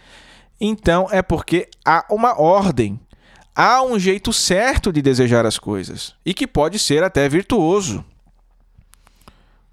[0.59, 2.99] então é porque há uma ordem,
[3.55, 8.03] há um jeito certo de desejar as coisas e que pode ser até virtuoso.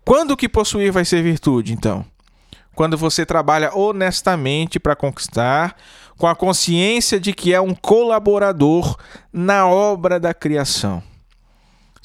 [0.05, 2.05] Quando que possuir vai ser virtude, então?
[2.75, 5.75] Quando você trabalha honestamente para conquistar,
[6.17, 8.97] com a consciência de que é um colaborador
[9.33, 11.03] na obra da criação.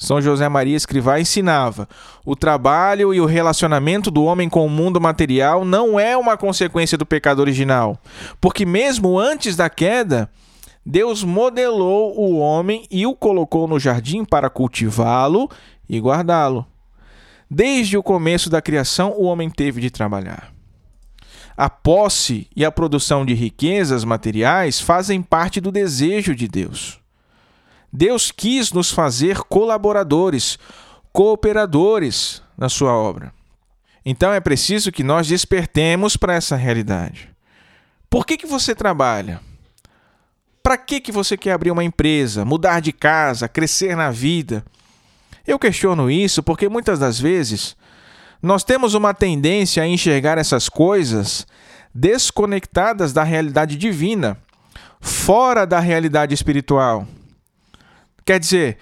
[0.02, 1.88] São José Maria Escrivá ensinava:
[2.24, 6.98] o trabalho e o relacionamento do homem com o mundo material não é uma consequência
[6.98, 7.96] do pecado original,
[8.40, 10.28] porque mesmo antes da queda,
[10.84, 15.48] Deus modelou o homem e o colocou no jardim para cultivá-lo
[15.88, 16.66] e guardá-lo.
[17.48, 20.52] Desde o começo da criação, o homem teve de trabalhar.
[21.56, 27.01] A posse e a produção de riquezas materiais fazem parte do desejo de Deus.
[27.92, 30.58] Deus quis nos fazer colaboradores,
[31.12, 33.32] cooperadores na sua obra.
[34.04, 37.28] Então é preciso que nós despertemos para essa realidade.
[38.08, 39.40] Por que, que você trabalha?
[40.62, 44.64] Para que, que você quer abrir uma empresa, mudar de casa, crescer na vida?
[45.46, 47.76] Eu questiono isso porque muitas das vezes
[48.40, 51.46] nós temos uma tendência a enxergar essas coisas
[51.94, 54.36] desconectadas da realidade divina,
[55.00, 57.06] fora da realidade espiritual.
[58.24, 58.78] Quer dizer,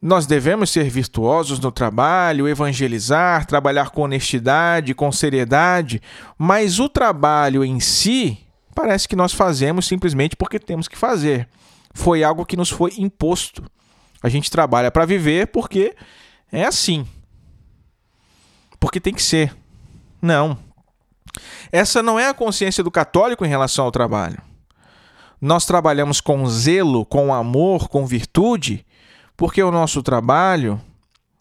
[0.00, 6.00] nós devemos ser virtuosos no trabalho, evangelizar, trabalhar com honestidade, com seriedade,
[6.36, 8.38] mas o trabalho em si
[8.74, 11.48] parece que nós fazemos simplesmente porque temos que fazer.
[11.92, 13.62] Foi algo que nos foi imposto.
[14.22, 15.94] A gente trabalha para viver porque
[16.50, 17.06] é assim
[18.84, 19.56] porque tem que ser.
[20.20, 20.58] Não.
[21.72, 24.36] Essa não é a consciência do católico em relação ao trabalho.
[25.44, 28.86] Nós trabalhamos com zelo, com amor, com virtude,
[29.36, 30.80] porque o nosso trabalho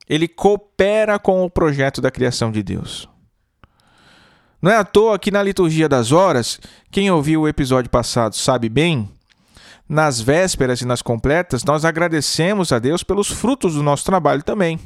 [0.10, 3.08] ele coopera com o projeto da criação de Deus.
[4.62, 6.60] Não é à toa que na liturgia das horas,
[6.92, 9.10] quem ouviu o episódio passado sabe bem,
[9.88, 14.78] nas vésperas e nas completas, nós agradecemos a Deus pelos frutos do nosso trabalho também.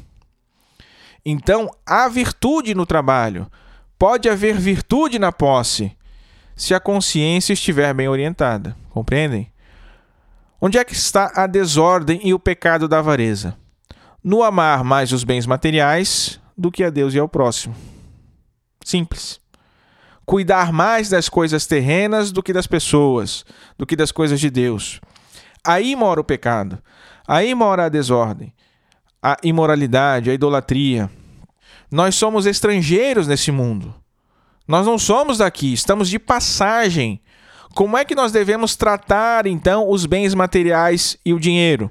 [1.24, 3.50] Então, há virtude no trabalho,
[3.98, 5.90] Pode haver virtude na posse,
[6.54, 8.76] se a consciência estiver bem orientada.
[8.98, 9.52] Compreendem?
[10.60, 13.56] Onde é que está a desordem e o pecado da avareza?
[14.24, 17.76] No amar mais os bens materiais do que a Deus e ao próximo.
[18.84, 19.40] Simples.
[20.26, 23.44] Cuidar mais das coisas terrenas do que das pessoas,
[23.78, 25.00] do que das coisas de Deus.
[25.64, 26.82] Aí mora o pecado.
[27.24, 28.52] Aí mora a desordem,
[29.22, 31.08] a imoralidade, a idolatria.
[31.88, 33.94] Nós somos estrangeiros nesse mundo.
[34.66, 37.22] Nós não somos daqui, estamos de passagem.
[37.78, 41.88] Como é que nós devemos tratar então os bens materiais e o dinheiro?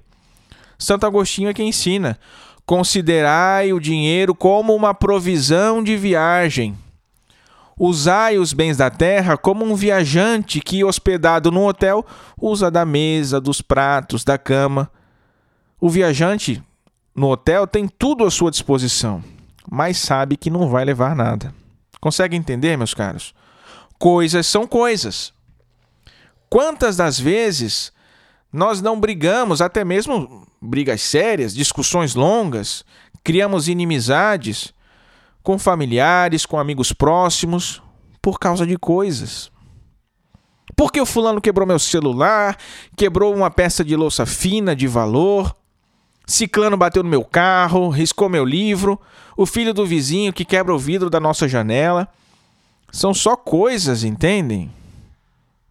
[0.78, 2.20] Santo Agostinho é quem ensina:
[2.66, 6.78] considerai o dinheiro como uma provisão de viagem.
[7.80, 12.06] Usai os bens da terra como um viajante que, hospedado num hotel,
[12.38, 14.92] usa da mesa, dos pratos, da cama.
[15.80, 16.62] O viajante
[17.16, 19.24] no hotel tem tudo à sua disposição,
[19.72, 21.56] mas sabe que não vai levar nada.
[22.02, 23.34] Consegue entender, meus caros?
[23.98, 25.37] Coisas são coisas.
[26.50, 27.92] Quantas das vezes
[28.52, 32.84] nós não brigamos, até mesmo brigas sérias, discussões longas,
[33.24, 34.74] criamos inimizades
[35.44, 37.82] com familiares, com amigos próximos,
[38.22, 39.52] por causa de coisas.
[40.76, 42.58] Porque o fulano quebrou meu celular,
[42.96, 45.56] quebrou uma peça de louça fina de valor,
[46.26, 49.00] Ciclano bateu no meu carro, riscou meu livro,
[49.38, 52.10] o filho do vizinho que quebra o vidro da nossa janela.
[52.92, 54.70] São só coisas, entendem?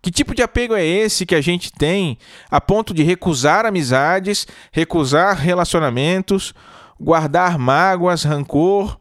[0.07, 2.17] Que tipo de apego é esse que a gente tem
[2.49, 6.55] a ponto de recusar amizades, recusar relacionamentos,
[6.97, 9.01] guardar mágoas, rancor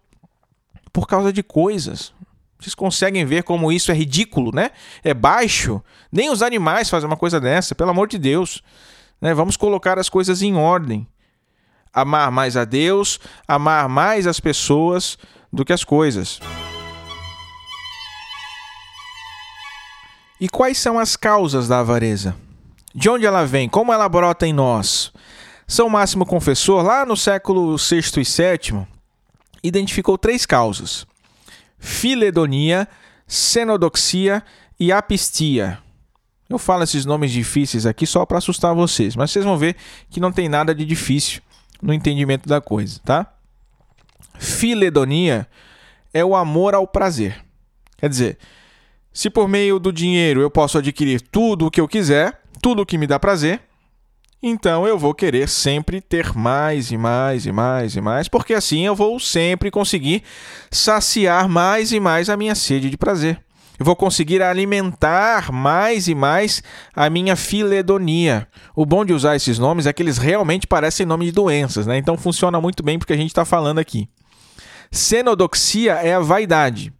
[0.91, 2.11] por causa de coisas?
[2.57, 4.71] Vocês conseguem ver como isso é ridículo, né?
[5.03, 5.79] É baixo.
[6.11, 8.63] Nem os animais fazem uma coisa dessa, pelo amor de Deus.
[9.21, 9.31] Né?
[9.31, 11.07] Vamos colocar as coisas em ordem
[11.93, 15.19] amar mais a Deus, amar mais as pessoas
[15.53, 16.39] do que as coisas.
[20.39, 22.35] E quais são as causas da avareza?
[22.93, 23.69] De onde ela vem?
[23.69, 25.11] Como ela brota em nós?
[25.67, 28.87] São Máximo Confessor, lá no século VI e VII,
[29.63, 31.07] identificou três causas:
[31.79, 32.87] filedonia,
[33.25, 34.43] cenodoxia
[34.79, 35.79] e apistia.
[36.47, 39.75] Eu falo esses nomes difíceis aqui só para assustar vocês, mas vocês vão ver
[40.09, 41.41] que não tem nada de difícil
[41.81, 43.33] no entendimento da coisa, tá?
[44.37, 45.47] Filedonia
[46.13, 47.43] é o amor ao prazer.
[47.97, 48.37] Quer dizer,
[49.15, 52.85] se por meio do dinheiro eu posso adquirir tudo o que eu quiser, tudo o
[52.85, 53.61] que me dá prazer,
[54.43, 58.85] então eu vou querer sempre ter mais e mais e mais e mais, porque assim
[58.85, 60.21] eu vou sempre conseguir
[60.69, 63.41] saciar mais e mais a minha sede de prazer.
[63.79, 66.61] Eu vou conseguir alimentar mais e mais
[66.93, 68.47] a minha filedonia.
[68.75, 71.97] O bom de usar esses nomes é que eles realmente parecem nome de doenças, né?
[71.97, 74.09] Então funciona muito bem porque a gente está falando aqui.
[74.91, 76.93] Cenodoxia é a vaidade.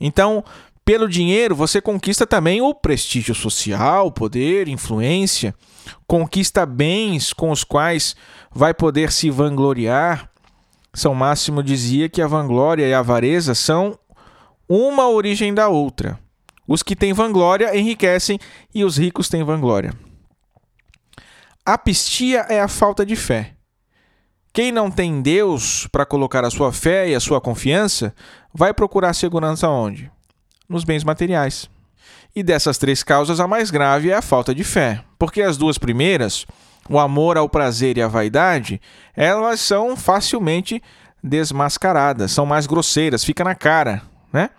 [0.00, 0.44] Então,
[0.86, 5.52] pelo dinheiro, você conquista também o prestígio social, poder, influência,
[6.06, 8.14] conquista bens com os quais
[8.54, 10.30] vai poder se vangloriar.
[10.94, 13.98] São Máximo dizia que a vanglória e a avareza são
[14.68, 16.20] uma origem da outra.
[16.68, 18.38] Os que têm vanglória enriquecem
[18.72, 19.92] e os ricos têm vanglória.
[21.64, 23.54] A pistia é a falta de fé.
[24.52, 28.14] Quem não tem Deus para colocar a sua fé e a sua confiança,
[28.54, 30.14] vai procurar segurança onde?
[30.68, 31.68] Nos bens materiais.
[32.34, 35.78] E dessas três causas, a mais grave é a falta de fé, porque as duas
[35.78, 36.46] primeiras,
[36.88, 38.80] o amor ao prazer e a vaidade,
[39.14, 40.82] elas são facilmente
[41.22, 44.50] desmascaradas, são mais grosseiras, fica na cara, né?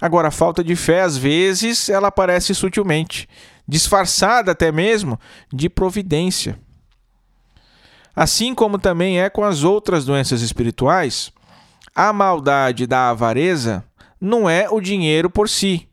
[0.00, 3.28] Agora, a falta de fé, às vezes, ela aparece sutilmente,
[3.66, 5.18] disfarçada até mesmo
[5.52, 6.58] de providência.
[8.14, 11.32] Assim como também é com as outras doenças espirituais,
[11.94, 13.84] a maldade da avareza
[14.20, 15.88] não é o dinheiro por si.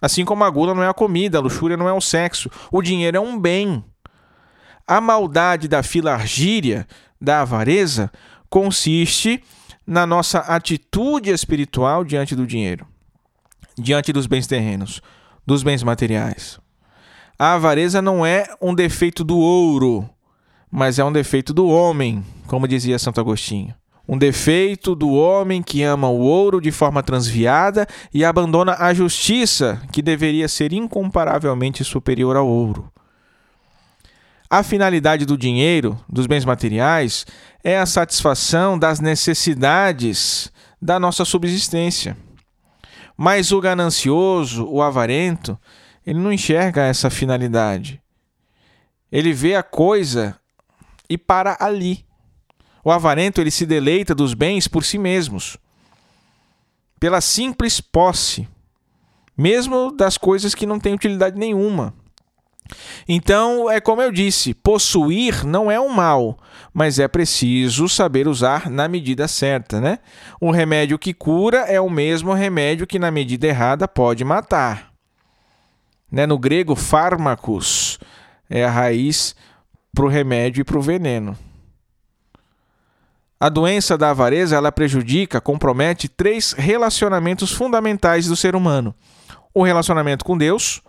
[0.00, 2.50] Assim como a gula não é a comida, a luxúria não é o sexo.
[2.70, 3.84] O dinheiro é um bem.
[4.86, 6.86] A maldade da filargíria,
[7.20, 8.10] da avareza,
[8.50, 9.42] consiste
[9.86, 12.86] na nossa atitude espiritual diante do dinheiro,
[13.78, 15.00] diante dos bens terrenos,
[15.46, 16.60] dos bens materiais.
[17.38, 20.08] A avareza não é um defeito do ouro,
[20.70, 23.74] mas é um defeito do homem, como dizia Santo Agostinho.
[24.08, 29.82] Um defeito do homem que ama o ouro de forma transviada e abandona a justiça,
[29.92, 32.90] que deveria ser incomparavelmente superior ao ouro.
[34.48, 37.26] A finalidade do dinheiro, dos bens materiais,
[37.64, 42.16] é a satisfação das necessidades da nossa subsistência.
[43.16, 45.58] Mas o ganancioso, o avarento,
[46.06, 48.00] ele não enxerga essa finalidade.
[49.10, 50.38] Ele vê a coisa
[51.10, 52.05] e para ali.
[52.86, 55.58] O avarento ele se deleita dos bens por si mesmos.
[57.00, 58.48] pela simples posse,
[59.36, 61.92] mesmo das coisas que não têm utilidade nenhuma.
[63.08, 66.38] Então, é como eu disse, possuir não é um mal,
[66.72, 69.98] mas é preciso saber usar na medida certa, né?
[70.40, 74.92] O remédio que cura é o mesmo remédio que na medida errada pode matar.
[76.10, 76.24] Né?
[76.24, 77.98] No grego, fármacos
[78.48, 79.34] é a raiz
[79.92, 81.36] para o remédio e para o veneno.
[83.38, 88.94] A doença da avareza ela prejudica, compromete três relacionamentos fundamentais do ser humano:
[89.52, 90.80] o relacionamento com Deus,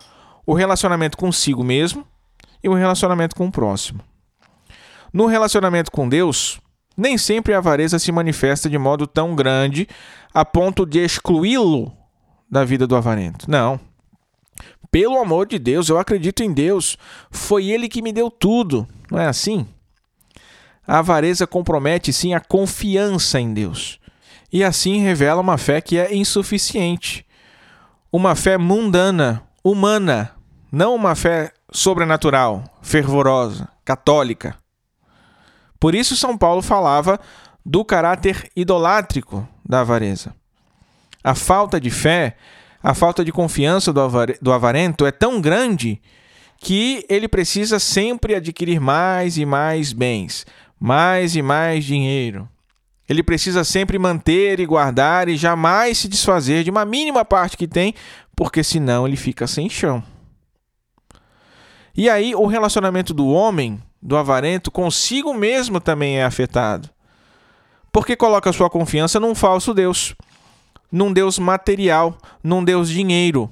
[0.46, 2.06] o relacionamento consigo mesmo
[2.64, 4.00] e o relacionamento com o próximo.
[5.12, 6.60] No relacionamento com Deus,
[6.96, 9.88] nem sempre a avareza se manifesta de modo tão grande
[10.34, 11.92] a ponto de excluí-lo
[12.50, 13.50] da vida do avarento.
[13.50, 13.80] Não.
[14.90, 16.98] Pelo amor de Deus, eu acredito em Deus.
[17.30, 18.88] Foi Ele que me deu tudo.
[19.12, 19.68] Não é assim?
[20.88, 24.00] A avareza compromete sim a confiança em Deus.
[24.52, 27.26] E assim revela uma fé que é insuficiente.
[28.12, 30.32] Uma fé mundana, humana,
[30.72, 34.56] não uma fé sobrenatural, fervorosa, católica.
[35.78, 37.20] Por isso, São Paulo falava
[37.66, 40.34] do caráter idolátrico da avareza.
[41.22, 42.38] A falta de fé,
[42.82, 44.02] a falta de confiança do,
[44.42, 46.02] do avarento é tão grande
[46.60, 50.46] que ele precisa sempre adquirir mais e mais bens,
[50.80, 52.48] mais e mais dinheiro.
[53.10, 57.68] Ele precisa sempre manter e guardar e jamais se desfazer de uma mínima parte que
[57.68, 57.94] tem,
[58.36, 60.04] porque senão ele fica sem chão.
[61.96, 66.90] E aí o relacionamento do homem, do avarento, consigo mesmo também é afetado.
[67.92, 70.14] Porque coloca sua confiança num falso Deus,
[70.92, 73.50] num Deus material, num Deus dinheiro.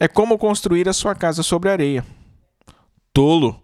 [0.00, 2.04] É como construir a sua casa sobre areia.
[3.12, 3.61] Tolo!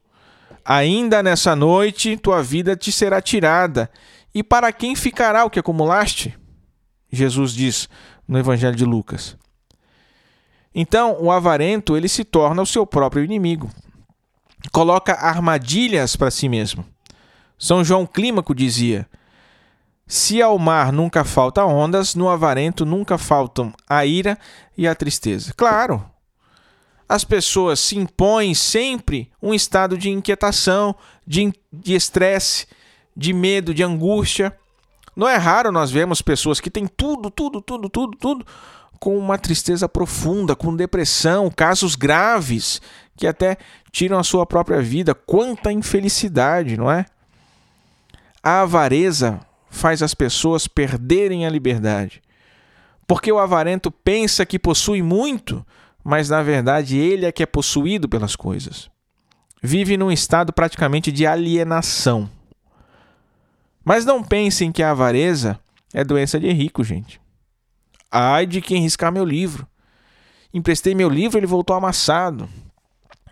[0.71, 3.91] Ainda nessa noite tua vida te será tirada.
[4.35, 6.39] E para quem ficará o que acumulaste?
[7.11, 7.89] Jesus diz
[8.29, 9.35] no Evangelho de Lucas.
[10.75, 13.71] Então, o avarento ele se torna o seu próprio inimigo.
[14.71, 16.85] Coloca armadilhas para si mesmo.
[17.59, 19.09] São João Clímaco dizia:
[20.07, 24.37] Se ao mar nunca falta ondas, no avarento nunca faltam a ira
[24.77, 25.55] e a tristeza.
[25.57, 26.05] Claro,
[27.09, 30.95] as pessoas se impõem sempre um estado de inquietação,
[31.27, 31.53] de
[31.87, 32.67] estresse,
[33.17, 34.55] de, de medo, de angústia.
[35.17, 38.47] Não é raro nós vermos pessoas que têm tudo, tudo, tudo, tudo, tudo,
[39.01, 42.81] com uma tristeza profunda, com depressão, casos graves
[43.17, 43.57] que até
[43.91, 45.15] tiram a sua própria vida.
[45.15, 47.07] Quanta infelicidade, não é?
[48.43, 49.41] A avareza
[49.71, 52.23] faz as pessoas perderem a liberdade.
[53.07, 55.65] Porque o avarento pensa que possui muito,
[56.09, 58.91] mas na verdade ele é que é possuído pelas coisas.
[59.63, 62.31] Vive num estado praticamente de alienação.
[63.85, 65.61] Mas não pensem que a avareza
[65.93, 67.21] é doença de rico, gente.
[68.11, 69.69] Ai de quem riscar meu livro.
[70.55, 72.49] Emprestei meu livro, ele voltou amassado.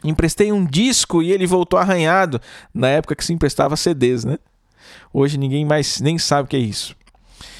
[0.04, 2.38] Emprestei um disco e ele voltou arranhado.
[2.74, 4.36] Na época que se emprestava CDs, né?
[5.14, 6.94] Hoje ninguém mais nem sabe o que é isso.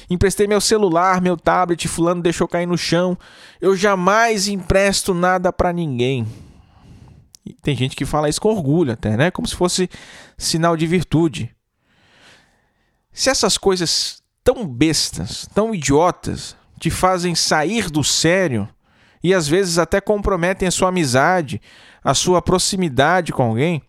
[0.09, 3.17] Emprestei meu celular, meu tablet, fulano deixou cair no chão.
[3.59, 6.25] Eu jamais empresto nada para ninguém.
[7.45, 9.31] E tem gente que fala isso com orgulho até, né?
[9.31, 9.89] Como se fosse
[10.37, 11.53] sinal de virtude.
[13.11, 18.67] Se essas coisas tão bestas, tão idiotas, te fazem sair do sério
[19.23, 21.61] e às vezes até comprometem a sua amizade,
[22.03, 23.81] a sua proximidade com alguém,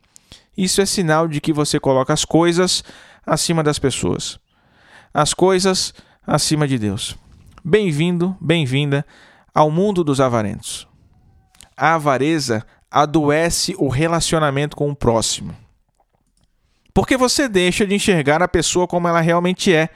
[0.57, 2.83] isso é sinal de que você coloca as coisas
[3.25, 4.41] acima das pessoas.
[5.13, 5.95] As coisas
[6.29, 7.17] acima de Deus.
[7.65, 9.05] Bem-vindo, bem-vinda
[9.55, 10.87] ao mundo dos avarentos.
[11.75, 15.57] A avareza adoece o relacionamento com o próximo.
[16.93, 19.89] Porque você deixa de enxergar a pessoa como ela realmente é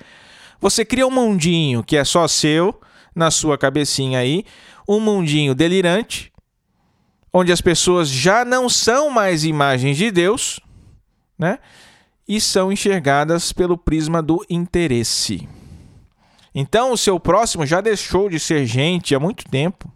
[0.59, 2.81] você cria um mundinho que é só seu,
[3.15, 4.45] na sua cabecinha aí,
[4.89, 6.33] um mundinho delirante,
[7.31, 10.61] onde as pessoas já não são mais imagens de Deus,
[11.39, 11.59] né?
[12.27, 15.47] E são enxergadas pelo prisma do interesse.
[16.55, 19.91] Então, o seu próximo já deixou de ser gente há muito tempo.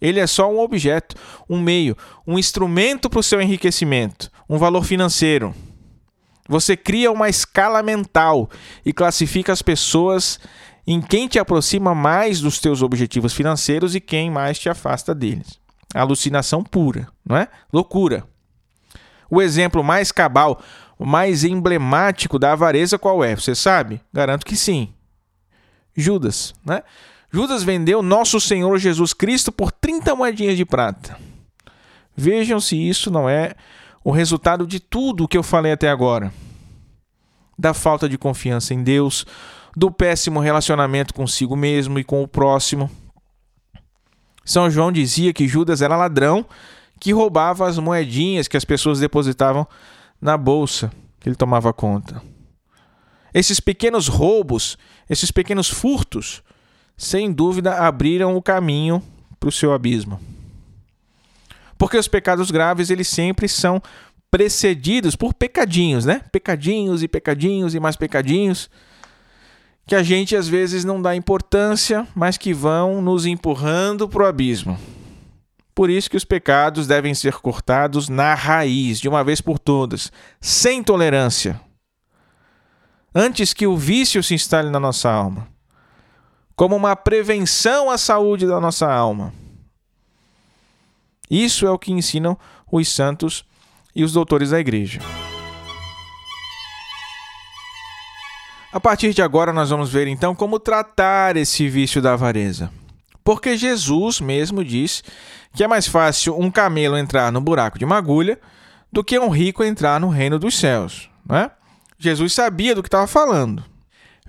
[0.00, 1.16] Ele é só um objeto,
[1.48, 1.96] um meio,
[2.26, 5.54] um instrumento para o seu enriquecimento, um valor financeiro.
[6.48, 8.48] Você cria uma escala mental
[8.86, 10.38] e classifica as pessoas
[10.86, 15.60] em quem te aproxima mais dos teus objetivos financeiros e quem mais te afasta deles.
[15.94, 17.48] Alucinação pura, não é?
[17.72, 18.24] Loucura.
[19.30, 20.62] O exemplo mais cabal,
[20.98, 23.36] mais emblemático da avareza qual é?
[23.36, 24.00] Você sabe?
[24.12, 24.94] Garanto que sim.
[26.00, 26.82] Judas, né?
[27.30, 31.18] Judas vendeu nosso Senhor Jesus Cristo por 30 moedinhas de prata.
[32.16, 33.54] Vejam se isso não é
[34.02, 36.32] o resultado de tudo o que eu falei até agora.
[37.58, 39.26] Da falta de confiança em Deus,
[39.76, 42.88] do péssimo relacionamento consigo mesmo e com o próximo.
[44.44, 46.46] São João dizia que Judas era ladrão
[46.98, 49.66] que roubava as moedinhas que as pessoas depositavam
[50.20, 50.90] na bolsa
[51.20, 52.22] que ele tomava conta.
[53.32, 56.42] Esses pequenos roubos, esses pequenos furtos,
[56.96, 59.02] sem dúvida abriram o caminho
[59.38, 60.20] para o seu abismo.
[61.76, 63.80] Porque os pecados graves, eles sempre são
[64.30, 66.22] precedidos por pecadinhos, né?
[66.32, 68.68] Pecadinhos e pecadinhos e mais pecadinhos
[69.88, 74.26] que a gente às vezes não dá importância, mas que vão nos empurrando para o
[74.26, 74.78] abismo.
[75.74, 80.12] Por isso que os pecados devem ser cortados na raiz, de uma vez por todas,
[80.42, 81.58] sem tolerância.
[83.20, 85.48] Antes que o vício se instale na nossa alma,
[86.54, 89.34] como uma prevenção à saúde da nossa alma.
[91.28, 92.38] Isso é o que ensinam
[92.70, 93.44] os santos
[93.92, 95.00] e os doutores da igreja.
[98.72, 102.70] A partir de agora, nós vamos ver então como tratar esse vício da avareza.
[103.24, 105.02] Porque Jesus mesmo diz
[105.52, 108.38] que é mais fácil um camelo entrar no buraco de uma agulha
[108.92, 111.10] do que um rico entrar no reino dos céus.
[111.28, 111.50] Né?
[111.98, 113.64] Jesus sabia do que estava falando.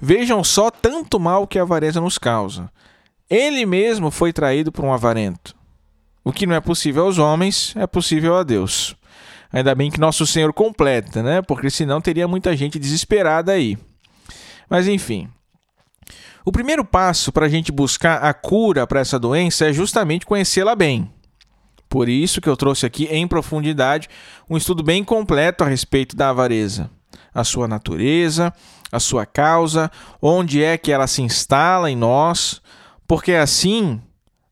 [0.01, 2.71] Vejam só tanto mal que a avareza nos causa.
[3.29, 5.55] Ele mesmo foi traído por um avarento.
[6.23, 8.95] O que não é possível aos homens é possível a Deus.
[9.51, 11.41] Ainda bem que nosso Senhor completa, né?
[11.41, 13.77] Porque senão teria muita gente desesperada aí.
[14.69, 15.29] Mas enfim.
[16.45, 20.75] O primeiro passo para a gente buscar a cura para essa doença é justamente conhecê-la
[20.75, 21.11] bem.
[21.87, 24.07] Por isso que eu trouxe aqui em profundidade
[24.49, 26.89] um estudo bem completo a respeito da avareza,
[27.33, 28.53] a sua natureza,
[28.91, 32.61] a sua causa, onde é que ela se instala em nós,
[33.07, 34.01] porque assim,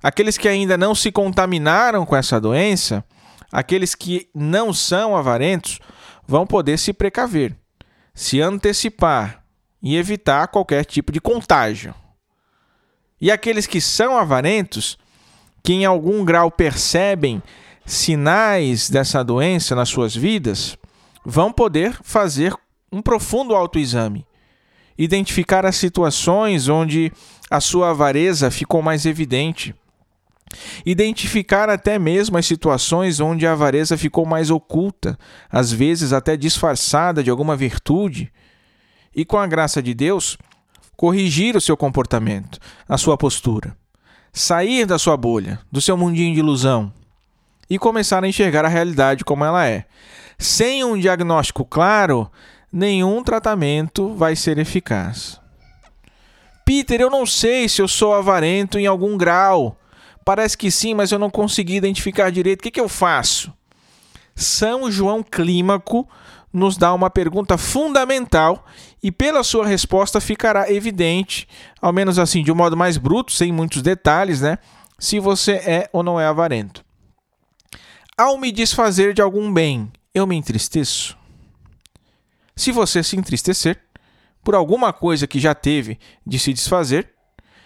[0.02, 3.04] aqueles que ainda não se contaminaram com essa doença,
[3.52, 5.80] aqueles que não são avarentos,
[6.28, 7.56] vão poder se precaver,
[8.14, 9.44] se antecipar
[9.82, 11.94] e evitar qualquer tipo de contágio.
[13.20, 14.98] E aqueles que são avarentos,
[15.64, 17.42] que em algum grau percebem
[17.86, 20.78] sinais dessa doença nas suas vidas,
[21.26, 22.54] vão poder fazer
[22.92, 24.26] um profundo autoexame,
[24.98, 27.12] identificar as situações onde
[27.50, 29.76] a sua avareza ficou mais evidente,
[30.86, 35.18] identificar até mesmo as situações onde a avareza ficou mais oculta,
[35.50, 38.32] às vezes até disfarçada de alguma virtude.
[39.16, 40.38] E, com a graça de Deus,
[40.96, 43.76] corrigir o seu comportamento, a sua postura,
[44.32, 46.94] sair da sua bolha, do seu mundinho de ilusão.
[47.70, 49.86] E começar a enxergar a realidade como ela é.
[50.40, 52.32] Sem um diagnóstico claro,
[52.78, 55.42] nenhum tratamento vai ser eficaz.
[56.64, 59.76] Peter, eu não sei se eu sou avarento em algum grau.
[60.24, 62.60] Parece que sim, mas eu não consegui identificar direito.
[62.60, 63.52] O que, que eu faço?
[64.36, 66.08] São João Clímaco
[66.54, 68.64] nos dá uma pergunta fundamental
[69.02, 71.48] e pela sua resposta ficará evidente,
[71.82, 74.60] ao menos assim de um modo mais bruto, sem muitos detalhes, né,
[75.00, 76.86] se você é ou não é avarento.
[78.16, 81.18] Ao me desfazer de algum bem, eu me entristeço?
[82.58, 83.80] Se você se entristecer
[84.44, 87.10] por alguma coisa que já teve de se desfazer,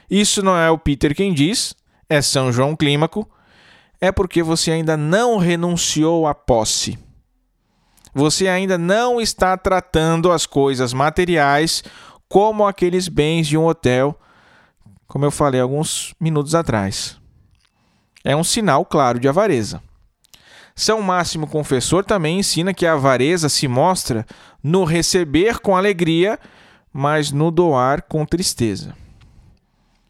[0.08, 1.74] isso não é o Peter quem diz,
[2.08, 3.28] é São João Clímaco,
[4.00, 7.00] é porque você ainda não renunciou à posse
[8.14, 11.84] você ainda não está tratando as coisas materiais
[12.28, 14.18] como aqueles bens de um hotel,
[15.08, 17.18] como eu falei alguns minutos atrás.
[18.24, 19.82] É um sinal claro de avareza.
[20.76, 24.26] São Máximo Confessor também ensina que a avareza se mostra
[24.64, 26.40] no receber com alegria,
[26.94, 28.96] mas no doar com tristeza.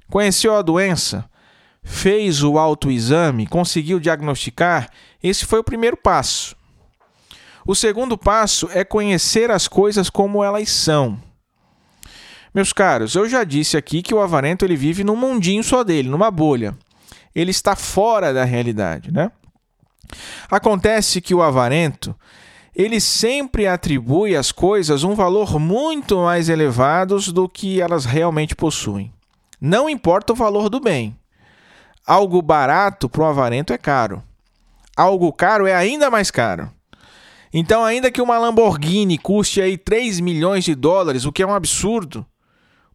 [0.09, 1.25] Conheceu a doença?
[1.83, 3.47] Fez o autoexame?
[3.47, 4.89] Conseguiu diagnosticar?
[5.21, 6.55] Esse foi o primeiro passo.
[7.65, 11.19] O segundo passo é conhecer as coisas como elas são.
[12.53, 16.09] Meus caros, eu já disse aqui que o avarento ele vive num mundinho só dele,
[16.09, 16.75] numa bolha.
[17.33, 19.31] Ele está fora da realidade, né?
[20.49, 22.15] Acontece que o avarento,
[22.75, 29.11] ele sempre atribui às coisas um valor muito mais elevado do que elas realmente possuem.
[29.59, 31.15] Não importa o valor do bem.
[32.05, 34.23] Algo barato para o avarento é caro.
[34.95, 36.71] Algo caro é ainda mais caro.
[37.53, 41.53] Então, ainda que uma Lamborghini custe aí 3 milhões de dólares, o que é um
[41.53, 42.25] absurdo,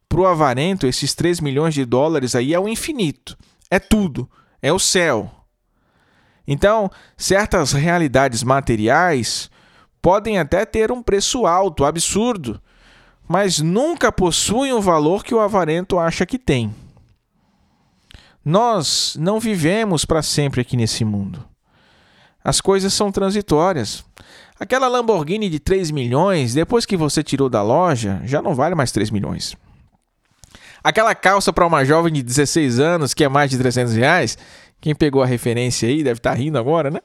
[0.08, 3.36] para o avarento, esses 3 milhões de dólares aí é o infinito.
[3.70, 4.28] É tudo.
[4.62, 5.30] É o céu.
[6.46, 9.50] Então, certas realidades materiais
[10.00, 12.60] podem até ter um preço alto, absurdo,
[13.28, 16.72] mas nunca possuem o valor que o avarento acha que tem.
[18.44, 21.44] Nós não vivemos para sempre aqui nesse mundo.
[22.44, 24.04] As coisas são transitórias.
[24.60, 28.92] Aquela Lamborghini de 3 milhões, depois que você tirou da loja, já não vale mais
[28.92, 29.56] 3 milhões.
[30.82, 34.38] Aquela calça para uma jovem de 16 anos que é mais de 300 reais,
[34.80, 37.00] quem pegou a referência aí deve estar tá rindo agora, né?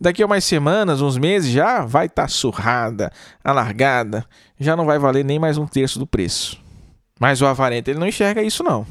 [0.00, 3.12] Daqui a umas semanas, uns meses, já vai estar tá surrada,
[3.42, 4.26] alargada,
[4.58, 6.60] já não vai valer nem mais um terço do preço.
[7.18, 8.86] Mas o avarento ele não enxerga isso não.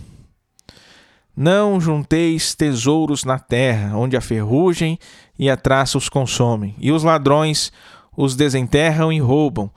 [1.35, 4.97] Não junteis tesouros na terra, onde a ferrugem
[5.37, 7.71] e a traça os consomem, e os ladrões
[8.15, 9.69] os desenterram e roubam,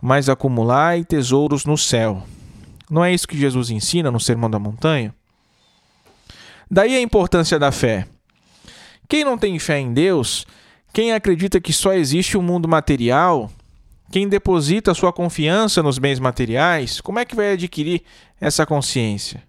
[0.00, 2.22] mas acumulai tesouros no céu.
[2.88, 5.14] Não é isso que Jesus ensina no Sermão da Montanha?
[6.70, 8.06] Daí a importância da fé.
[9.08, 10.46] Quem não tem fé em Deus,
[10.92, 13.50] quem acredita que só existe o um mundo material,
[14.12, 18.02] quem deposita sua confiança nos bens materiais, como é que vai adquirir
[18.40, 19.42] essa consciência?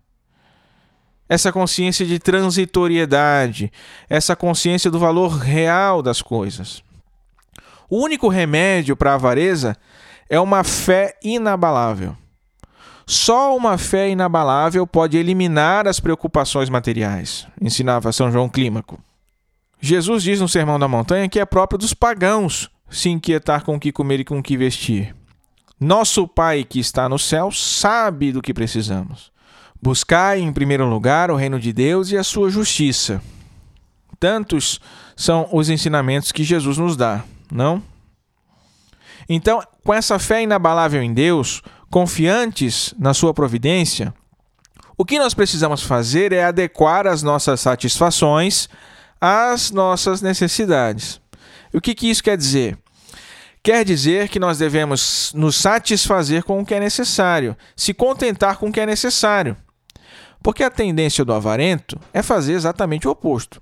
[1.30, 3.72] Essa consciência de transitoriedade,
[4.10, 6.84] essa consciência do valor real das coisas.
[7.88, 9.78] O único remédio para a avareza
[10.28, 12.18] é uma fé inabalável.
[13.12, 18.98] Só uma fé inabalável pode eliminar as preocupações materiais, ensinava São João Clímaco.
[19.82, 23.80] Jesus diz no Sermão da Montanha que é próprio dos pagãos se inquietar com o
[23.82, 25.14] que comer e com o que vestir.
[25.78, 29.30] Nosso Pai que está no céu sabe do que precisamos.
[29.82, 33.22] Buscai em primeiro lugar o reino de Deus e a sua justiça.
[34.22, 34.80] Tantos
[35.18, 37.84] são os ensinamentos que Jesus nos dá, não?
[39.28, 41.62] Então, com essa fé inabalável em Deus,
[41.92, 44.14] confiantes na sua providência,
[44.98, 48.70] o que nós precisamos fazer é adequar as nossas satisfações
[49.20, 51.20] às nossas necessidades.
[51.74, 52.78] E o que, que isso quer dizer?
[53.62, 58.70] Quer dizer que nós devemos nos satisfazer com o que é necessário, se contentar com
[58.70, 59.56] o que é necessário.
[60.42, 63.62] Porque a tendência do avarento é fazer exatamente o oposto.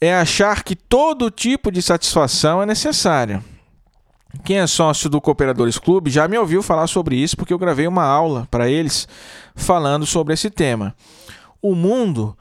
[0.00, 3.42] É achar que todo tipo de satisfação é necessária.
[4.44, 7.86] Quem é sócio do Cooperadores Clube já me ouviu falar sobre isso porque eu gravei
[7.86, 9.06] uma aula para eles
[9.54, 10.94] falando sobre esse tema.
[11.60, 12.36] O mundo,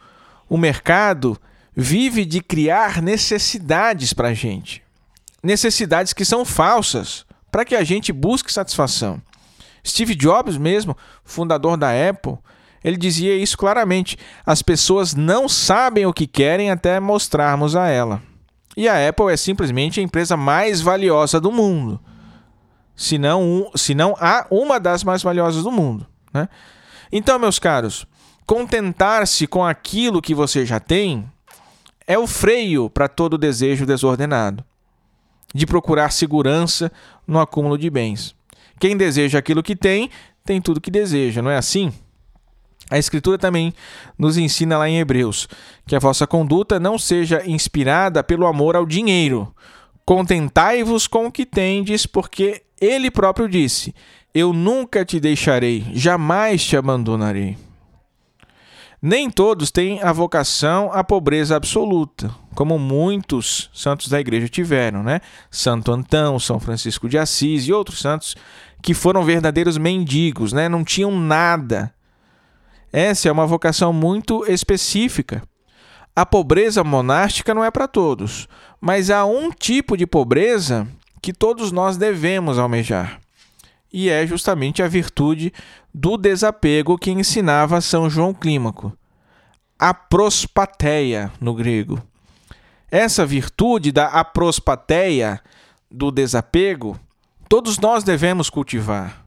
[0.49, 1.37] o mercado,
[1.75, 4.81] vive de criar necessidades para a gente.
[5.43, 9.21] Necessidades que são falsas para que a gente busque satisfação.
[9.85, 12.37] Steve Jobs, mesmo, fundador da Apple,
[12.83, 18.21] ele dizia isso claramente: as pessoas não sabem o que querem até mostrarmos a ela.
[18.75, 21.99] E a Apple é simplesmente a empresa mais valiosa do mundo.
[22.95, 26.05] Se não, um, se não há uma das mais valiosas do mundo.
[26.33, 26.47] Né?
[27.11, 28.05] Então, meus caros,
[28.45, 31.29] contentar-se com aquilo que você já tem
[32.07, 34.63] é o freio para todo desejo desordenado
[35.53, 36.91] de procurar segurança
[37.27, 38.35] no acúmulo de bens.
[38.79, 40.09] Quem deseja aquilo que tem,
[40.45, 41.93] tem tudo que deseja, não é assim?
[42.91, 43.73] A Escritura também
[44.19, 45.47] nos ensina lá em Hebreus
[45.87, 49.55] que a vossa conduta não seja inspirada pelo amor ao dinheiro.
[50.05, 53.95] Contentai-vos com o que tendes, porque ele próprio disse:
[54.33, 57.57] Eu nunca te deixarei, jamais te abandonarei.
[59.01, 65.21] Nem todos têm a vocação à pobreza absoluta, como muitos santos da igreja tiveram, né?
[65.49, 68.35] Santo Antão, São Francisco de Assis e outros santos
[68.81, 70.67] que foram verdadeiros mendigos, né?
[70.67, 71.93] Não tinham nada
[72.91, 75.41] essa é uma vocação muito específica.
[76.13, 78.47] A pobreza monástica não é para todos,
[78.81, 80.85] mas há um tipo de pobreza
[81.21, 83.19] que todos nós devemos almejar.
[83.93, 85.53] E é justamente a virtude
[85.93, 88.91] do desapego que ensinava São João Clímaco.
[89.79, 92.01] A prospateia no grego.
[92.89, 95.41] Essa virtude da aprospateia,
[95.89, 96.99] do desapego,
[97.47, 99.20] todos nós devemos cultivar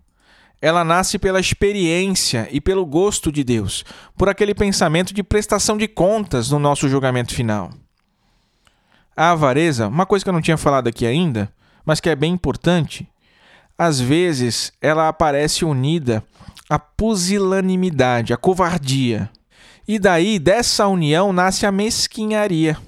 [0.65, 3.85] ela nasce pela experiência e pelo gosto de Deus,
[4.17, 7.71] por aquele pensamento de prestação de contas no nosso julgamento final.
[9.15, 11.53] A avareza, uma coisa que eu não tinha falado aqui ainda,
[11.85, 13.07] mas que é bem importante,
[13.77, 16.25] às vezes ela aparece unida
[16.71, 19.29] à pusilanimidade, à covardia.
[19.87, 22.79] E daí dessa união nasce a mesquinharia.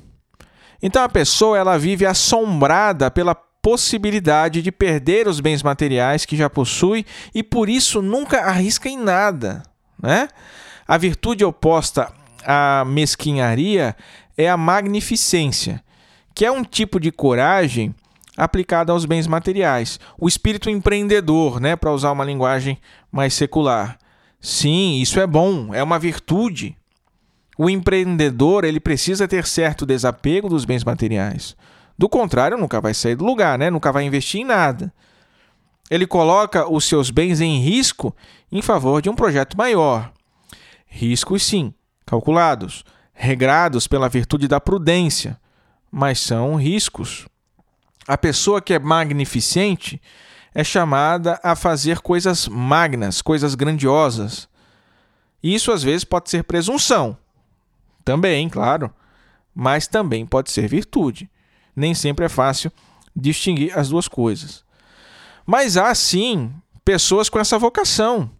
[0.83, 3.37] Então a pessoa ela vive assombrada pela
[3.67, 7.05] possibilidade de perder os bens materiais que já possui
[7.35, 9.64] e por isso nunca arrisca em nada.
[10.01, 10.29] Né?
[10.87, 12.12] A virtude oposta
[12.45, 13.97] à mesquinharia
[14.39, 15.83] é a magnificência,
[16.33, 17.93] que é um tipo de coragem
[18.37, 19.99] aplicada aos bens materiais.
[20.17, 22.79] O espírito empreendedor, né, para usar uma linguagem
[23.11, 23.99] mais secular.
[24.41, 26.77] Sim, isso é bom, é uma virtude.
[27.59, 31.57] O empreendedor ele precisa ter certo desapego dos bens materiais.
[31.99, 33.70] Do contrário, nunca vai sair do lugar, né?
[33.70, 34.92] nunca vai investir em nada.
[35.90, 38.14] Ele coloca os seus bens em risco
[38.51, 40.12] em favor de um projeto maior.
[40.86, 41.72] Riscos, sim,
[42.05, 45.40] calculados, regrados pela virtude da prudência,
[45.90, 47.26] mas são riscos.
[48.07, 50.01] A pessoa que é magnificente
[50.55, 54.49] é chamada a fazer coisas magnas, coisas grandiosas.
[55.42, 57.16] Isso às vezes pode ser presunção.
[58.05, 58.90] Também, claro.
[59.55, 61.30] Mas também pode ser virtude.
[61.77, 62.72] Nem sempre é fácil
[63.14, 64.64] distinguir as duas coisas.
[65.45, 66.53] Mas há sim
[66.85, 68.31] pessoas com essa vocação.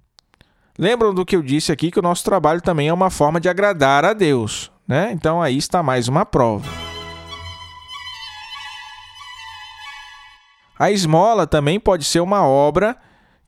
[0.79, 3.49] Lembram do que eu disse aqui que o nosso trabalho também é uma forma de
[3.49, 5.11] agradar a Deus, né?
[5.13, 6.69] Então aí está mais uma prova.
[10.79, 12.97] A esmola também pode ser uma obra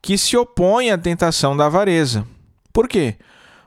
[0.01, 2.27] que se opõe à tentação da avareza.
[2.73, 3.17] Por quê?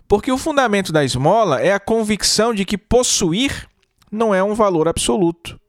[0.07, 3.69] Porque o fundamento da esmola é a convicção de que possuir
[4.11, 5.60] não é um valor absoluto.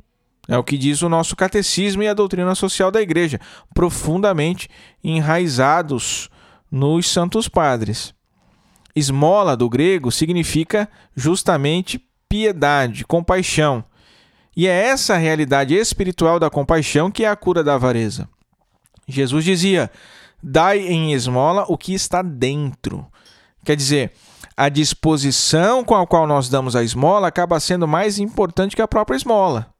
[0.49, 3.41] É o que diz o nosso catecismo e a doutrina social da igreja,
[3.75, 4.69] profundamente
[5.03, 6.29] enraizados
[6.71, 8.13] nos santos padres.
[8.95, 13.85] Esmola do grego significa justamente piedade, compaixão.
[14.57, 18.29] E é essa realidade espiritual da compaixão que é a cura da avareza.
[19.07, 19.91] Jesus dizia:
[20.43, 23.07] Dai em esmola o que está dentro.
[23.65, 24.13] Quer dizer,
[24.57, 28.89] a disposição com a qual nós damos a esmola acaba sendo mais importante que a
[28.89, 29.73] própria esmola.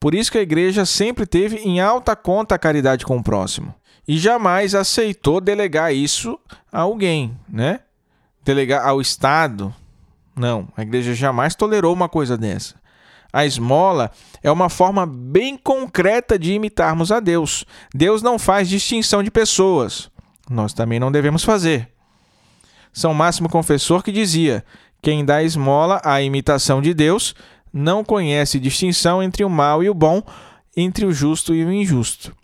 [0.00, 3.74] Por isso que a igreja sempre teve em alta conta a caridade com o próximo
[4.08, 6.40] e jamais aceitou delegar isso
[6.72, 7.80] a alguém, né?
[8.42, 9.74] Delegar ao Estado.
[10.34, 12.74] Não, a igreja jamais tolerou uma coisa dessa.
[13.32, 14.10] A esmola
[14.42, 17.64] é uma forma bem concreta de imitarmos a Deus.
[17.94, 20.10] Deus não faz distinção de pessoas.
[20.48, 21.88] Nós também não devemos fazer.
[22.92, 24.64] São Máximo Confessor que dizia:
[25.02, 27.34] quem dá esmola à imitação de Deus
[27.72, 30.22] não conhece distinção entre o mal e o bom,
[30.76, 32.34] entre o justo e o injusto.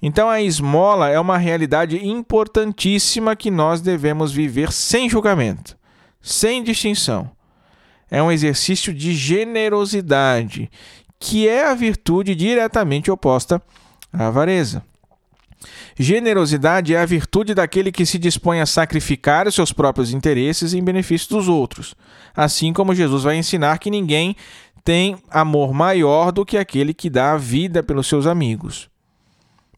[0.00, 5.76] Então a esmola é uma realidade importantíssima que nós devemos viver sem julgamento,
[6.20, 7.30] sem distinção
[8.10, 10.70] é um exercício de generosidade,
[11.18, 13.60] que é a virtude diretamente oposta
[14.12, 14.82] à avareza.
[15.98, 20.82] Generosidade é a virtude daquele que se dispõe a sacrificar os seus próprios interesses em
[20.82, 21.96] benefício dos outros,
[22.34, 24.36] assim como Jesus vai ensinar que ninguém
[24.84, 28.88] tem amor maior do que aquele que dá a vida pelos seus amigos.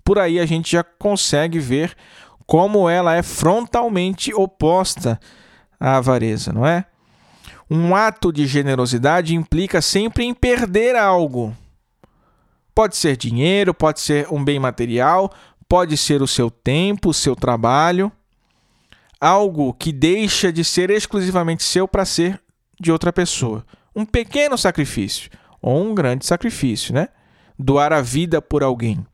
[0.04, 1.96] Por aí a gente já consegue ver
[2.46, 5.20] como ela é frontalmente oposta
[5.78, 6.84] à avareza, não é?
[7.70, 11.56] Um ato de generosidade implica sempre em perder algo.
[12.74, 15.32] Pode ser dinheiro, pode ser um bem material,
[15.68, 18.10] pode ser o seu tempo, o seu trabalho.
[19.20, 22.40] Algo que deixa de ser exclusivamente seu para ser
[22.80, 23.64] de outra pessoa.
[23.94, 25.30] Um pequeno sacrifício
[25.60, 27.08] ou um grande sacrifício, né?
[27.58, 29.04] Doar a vida por alguém.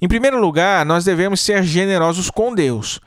[0.00, 3.00] Em primeiro lugar, nós devemos ser generosos com Deus.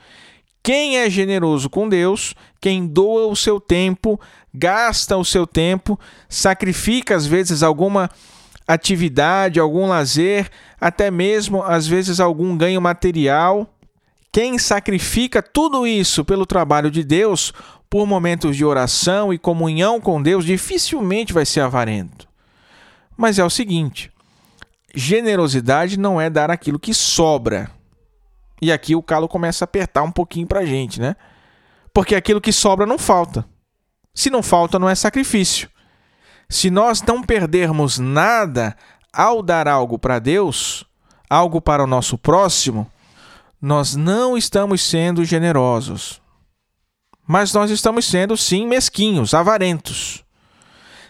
[0.63, 4.20] Quem é generoso com Deus, quem doa o seu tempo,
[4.53, 8.09] gasta o seu tempo, sacrifica às vezes alguma
[8.68, 10.49] atividade, algum lazer,
[10.80, 13.74] até mesmo às vezes algum ganho material.
[14.38, 17.52] Quem sacrifica tudo isso pelo trabalho de Deus,
[17.90, 22.30] por momentos de oração e comunhão com Deus, dificilmente vai ser avarento.
[23.18, 24.12] Mas é o seguinte:
[24.94, 27.72] generosidade não é dar aquilo que sobra.
[28.62, 31.16] E aqui o calo começa a apertar um pouquinho pra gente, né?
[31.92, 33.44] Porque aquilo que sobra não falta.
[34.14, 35.68] Se não falta, não é sacrifício.
[36.48, 38.78] Se nós não perdermos nada
[39.12, 40.86] ao dar algo para Deus,
[41.28, 42.88] algo para o nosso próximo,
[43.62, 46.22] nós não estamos sendo generosos.
[47.28, 50.24] Mas nós estamos sendo, sim, mesquinhos, avarentos.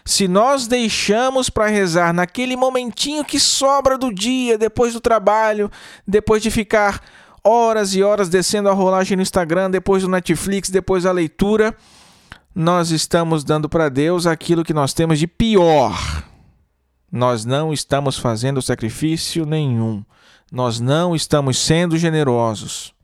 [0.04, 5.70] Se nós deixamos para rezar naquele momentinho que sobra do dia, depois do trabalho,
[6.06, 7.02] depois de ficar
[7.44, 11.76] horas e horas descendo a rolagem no Instagram, depois do Netflix, depois da leitura,
[12.54, 16.24] nós estamos dando para Deus aquilo que nós temos de pior.
[17.12, 20.02] Nós não estamos fazendo sacrifício nenhum.
[20.50, 22.94] Nós não estamos sendo generosos.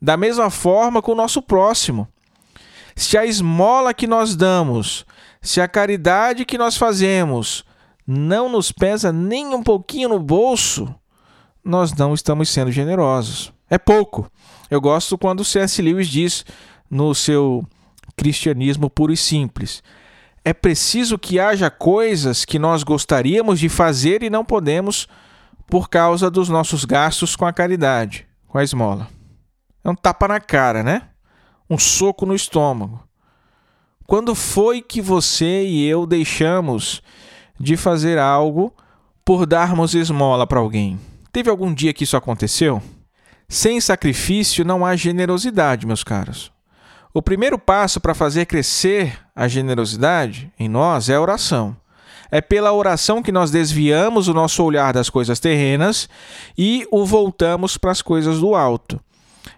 [0.00, 2.08] Da mesma forma com o nosso próximo.
[2.94, 5.06] Se a esmola que nós damos,
[5.40, 7.64] se a caridade que nós fazemos
[8.06, 10.94] não nos pesa nem um pouquinho no bolso,
[11.64, 13.52] nós não estamos sendo generosos.
[13.70, 14.30] É pouco.
[14.70, 15.80] Eu gosto quando C.S.
[15.80, 16.44] Lewis diz
[16.90, 17.66] no seu
[18.16, 19.82] Cristianismo Puro e Simples:
[20.44, 25.08] é preciso que haja coisas que nós gostaríamos de fazer e não podemos
[25.72, 29.08] por causa dos nossos gastos com a caridade, com a esmola.
[29.82, 31.08] É um tapa na cara, né?
[31.70, 33.02] Um soco no estômago.
[34.06, 37.00] Quando foi que você e eu deixamos
[37.58, 38.70] de fazer algo
[39.24, 41.00] por darmos esmola para alguém?
[41.32, 42.82] Teve algum dia que isso aconteceu?
[43.48, 46.52] Sem sacrifício não há generosidade, meus caros.
[47.14, 51.74] O primeiro passo para fazer crescer a generosidade em nós é a oração.
[52.34, 56.08] É pela oração que nós desviamos o nosso olhar das coisas terrenas
[56.56, 58.98] e o voltamos para as coisas do alto.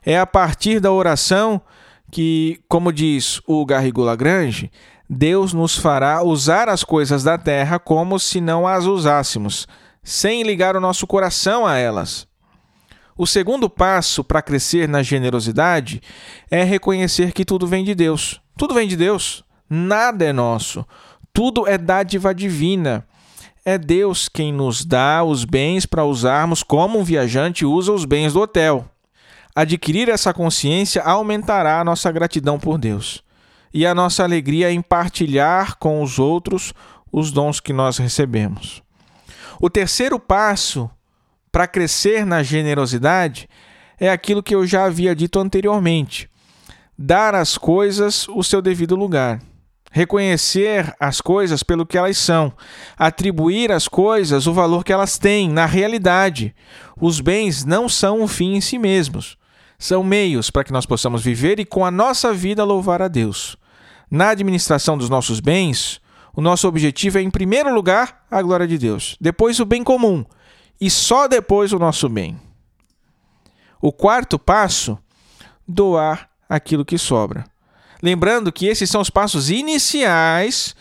[0.04, 1.60] É a partir da oração
[2.10, 4.72] que, como diz o Garrigou Lagrange,
[5.08, 9.68] Deus nos fará usar as coisas da terra como se não as usássemos,
[10.02, 12.26] sem ligar o nosso coração a elas.
[13.16, 16.02] O segundo passo para crescer na generosidade
[16.50, 18.40] é reconhecer que tudo vem de Deus.
[18.56, 20.84] Tudo vem de Deus, nada é nosso.
[21.34, 23.04] Tudo é dádiva divina.
[23.64, 28.34] É Deus quem nos dá os bens para usarmos como um viajante usa os bens
[28.34, 28.88] do hotel.
[29.52, 33.20] Adquirir essa consciência aumentará a nossa gratidão por Deus
[33.72, 36.72] e a nossa alegria em partilhar com os outros
[37.10, 38.80] os dons que nós recebemos.
[39.60, 40.88] O terceiro passo
[41.50, 43.48] para crescer na generosidade
[43.98, 46.30] é aquilo que eu já havia dito anteriormente:
[46.96, 49.40] dar às coisas o seu devido lugar.
[49.96, 52.52] Reconhecer as coisas pelo que elas são,
[52.98, 56.52] atribuir às coisas o valor que elas têm na realidade.
[57.00, 59.38] Os bens não são um fim em si mesmos,
[59.78, 63.56] são meios para que nós possamos viver e com a nossa vida louvar a Deus.
[64.10, 66.00] Na administração dos nossos bens,
[66.34, 70.24] o nosso objetivo é, em primeiro lugar, a glória de Deus, depois o bem comum
[70.80, 72.36] e só depois o nosso bem.
[73.80, 74.98] O quarto passo,
[75.68, 77.44] doar aquilo que sobra.
[78.04, 80.76] Lembrando que esses são os passos iniciais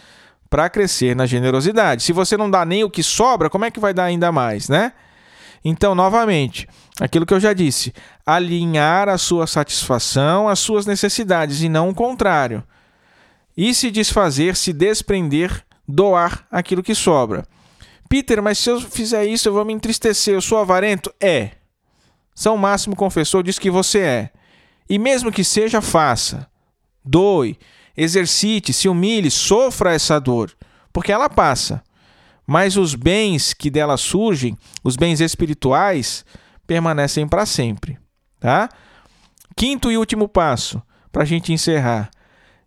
[0.50, 2.04] para crescer na generosidade.
[2.04, 4.68] Se você não dá nem o que sobra, como é que vai dar ainda mais,
[4.68, 4.92] né?
[5.64, 6.68] Então, novamente,
[7.00, 7.94] aquilo que eu já disse,
[8.26, 12.62] alinhar a sua satisfação às suas necessidades e não o contrário.
[13.56, 17.48] E se desfazer, se desprender, doar aquilo que sobra.
[18.10, 21.10] Peter, mas se eu fizer isso eu vou me entristecer, eu sou avarento?
[21.22, 21.52] É.
[22.36, 24.30] São Máximo Confessor diz que você é.
[24.90, 26.52] E mesmo que seja, faça
[27.04, 27.58] doe,
[27.96, 30.52] exercite, se humilhe, sofra essa dor,
[30.92, 31.84] porque ela passa.
[32.46, 36.26] Mas os bens que dela surgem, os bens espirituais,
[36.68, 37.98] permanecem para sempre.
[38.40, 38.70] Tá?
[39.56, 40.82] Quinto e último passo,
[41.12, 42.10] para a gente encerrar: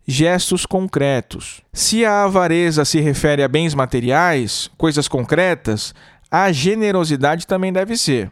[0.07, 1.61] gestos concretos.
[1.72, 5.95] Se a avareza se refere a bens materiais, coisas concretas,
[6.30, 8.30] a generosidade também deve ser.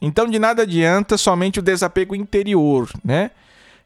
[0.00, 3.30] Então, de nada adianta somente o desapego interior, né?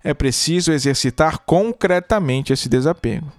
[0.03, 3.31] É preciso exercitar concretamente esse desapego.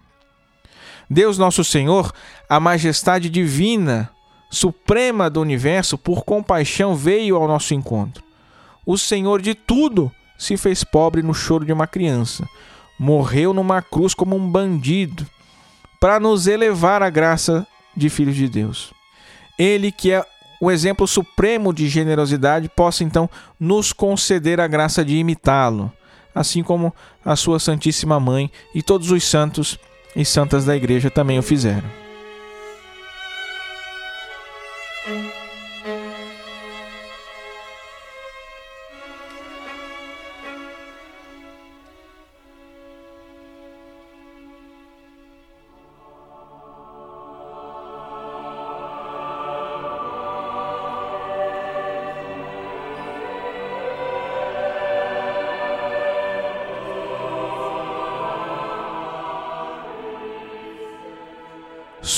[1.10, 2.14] Deus Nosso Senhor,
[2.48, 4.10] a majestade divina,
[4.50, 8.24] suprema do universo, por compaixão veio ao nosso encontro.
[8.86, 12.48] O Senhor de tudo se fez pobre no choro de uma criança.
[13.00, 15.26] Morreu numa cruz como um bandido,
[16.00, 18.94] para nos elevar à graça de filhos de Deus.
[19.58, 20.24] Ele que é
[20.62, 23.30] o exemplo supremo de generosidade possa então
[23.60, 25.92] nos conceder a graça de imitá-lo
[26.34, 29.80] assim como a sua Santíssima Mãe e todos os santos
[30.16, 32.09] e santas da Igreja também o fizeram.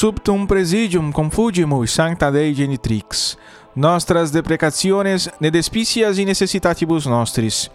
[0.02, 3.38] Subtum presidium confugimus sancta Dei genitrix,
[3.76, 7.70] nostras deprecationes ne despicias in necessitatibus nostris,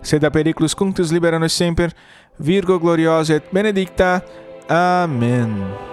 [0.00, 1.90] sed a periculus cunctus libera nos semper,
[2.38, 4.22] Virgo gloriosa et benedicta.
[4.68, 5.91] Amen.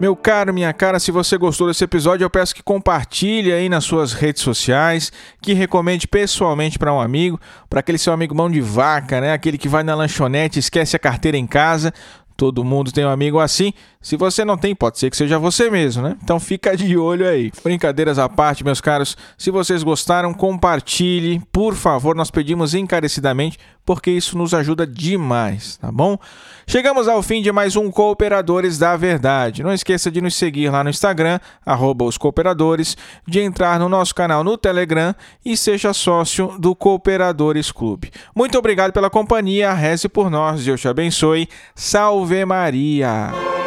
[0.00, 3.84] Meu caro, minha cara, se você gostou desse episódio, eu peço que compartilhe aí nas
[3.84, 7.40] suas redes sociais, que recomende pessoalmente para um amigo,
[7.70, 9.32] para aquele seu amigo mão de vaca, né?
[9.32, 11.94] Aquele que vai na lanchonete, esquece a carteira em casa.
[12.36, 13.72] Todo mundo tem um amigo assim.
[14.02, 16.16] Se você não tem, pode ser que seja você mesmo, né?
[16.20, 17.52] Então fica de olho aí.
[17.62, 19.16] Brincadeiras à parte, meus caros.
[19.38, 22.16] Se vocês gostaram, compartilhe, por favor.
[22.16, 26.18] Nós pedimos encarecidamente, porque isso nos ajuda demais, tá bom?
[26.66, 29.62] Chegamos ao fim de mais um Cooperadores da Verdade.
[29.62, 34.14] Não esqueça de nos seguir lá no Instagram, arroba os Cooperadores, de entrar no nosso
[34.14, 35.14] canal no Telegram
[35.44, 38.10] e seja sócio do Cooperadores Clube.
[38.34, 41.48] Muito obrigado pela companhia, reze por nós, Deus te abençoe.
[41.74, 43.63] Salve Maria!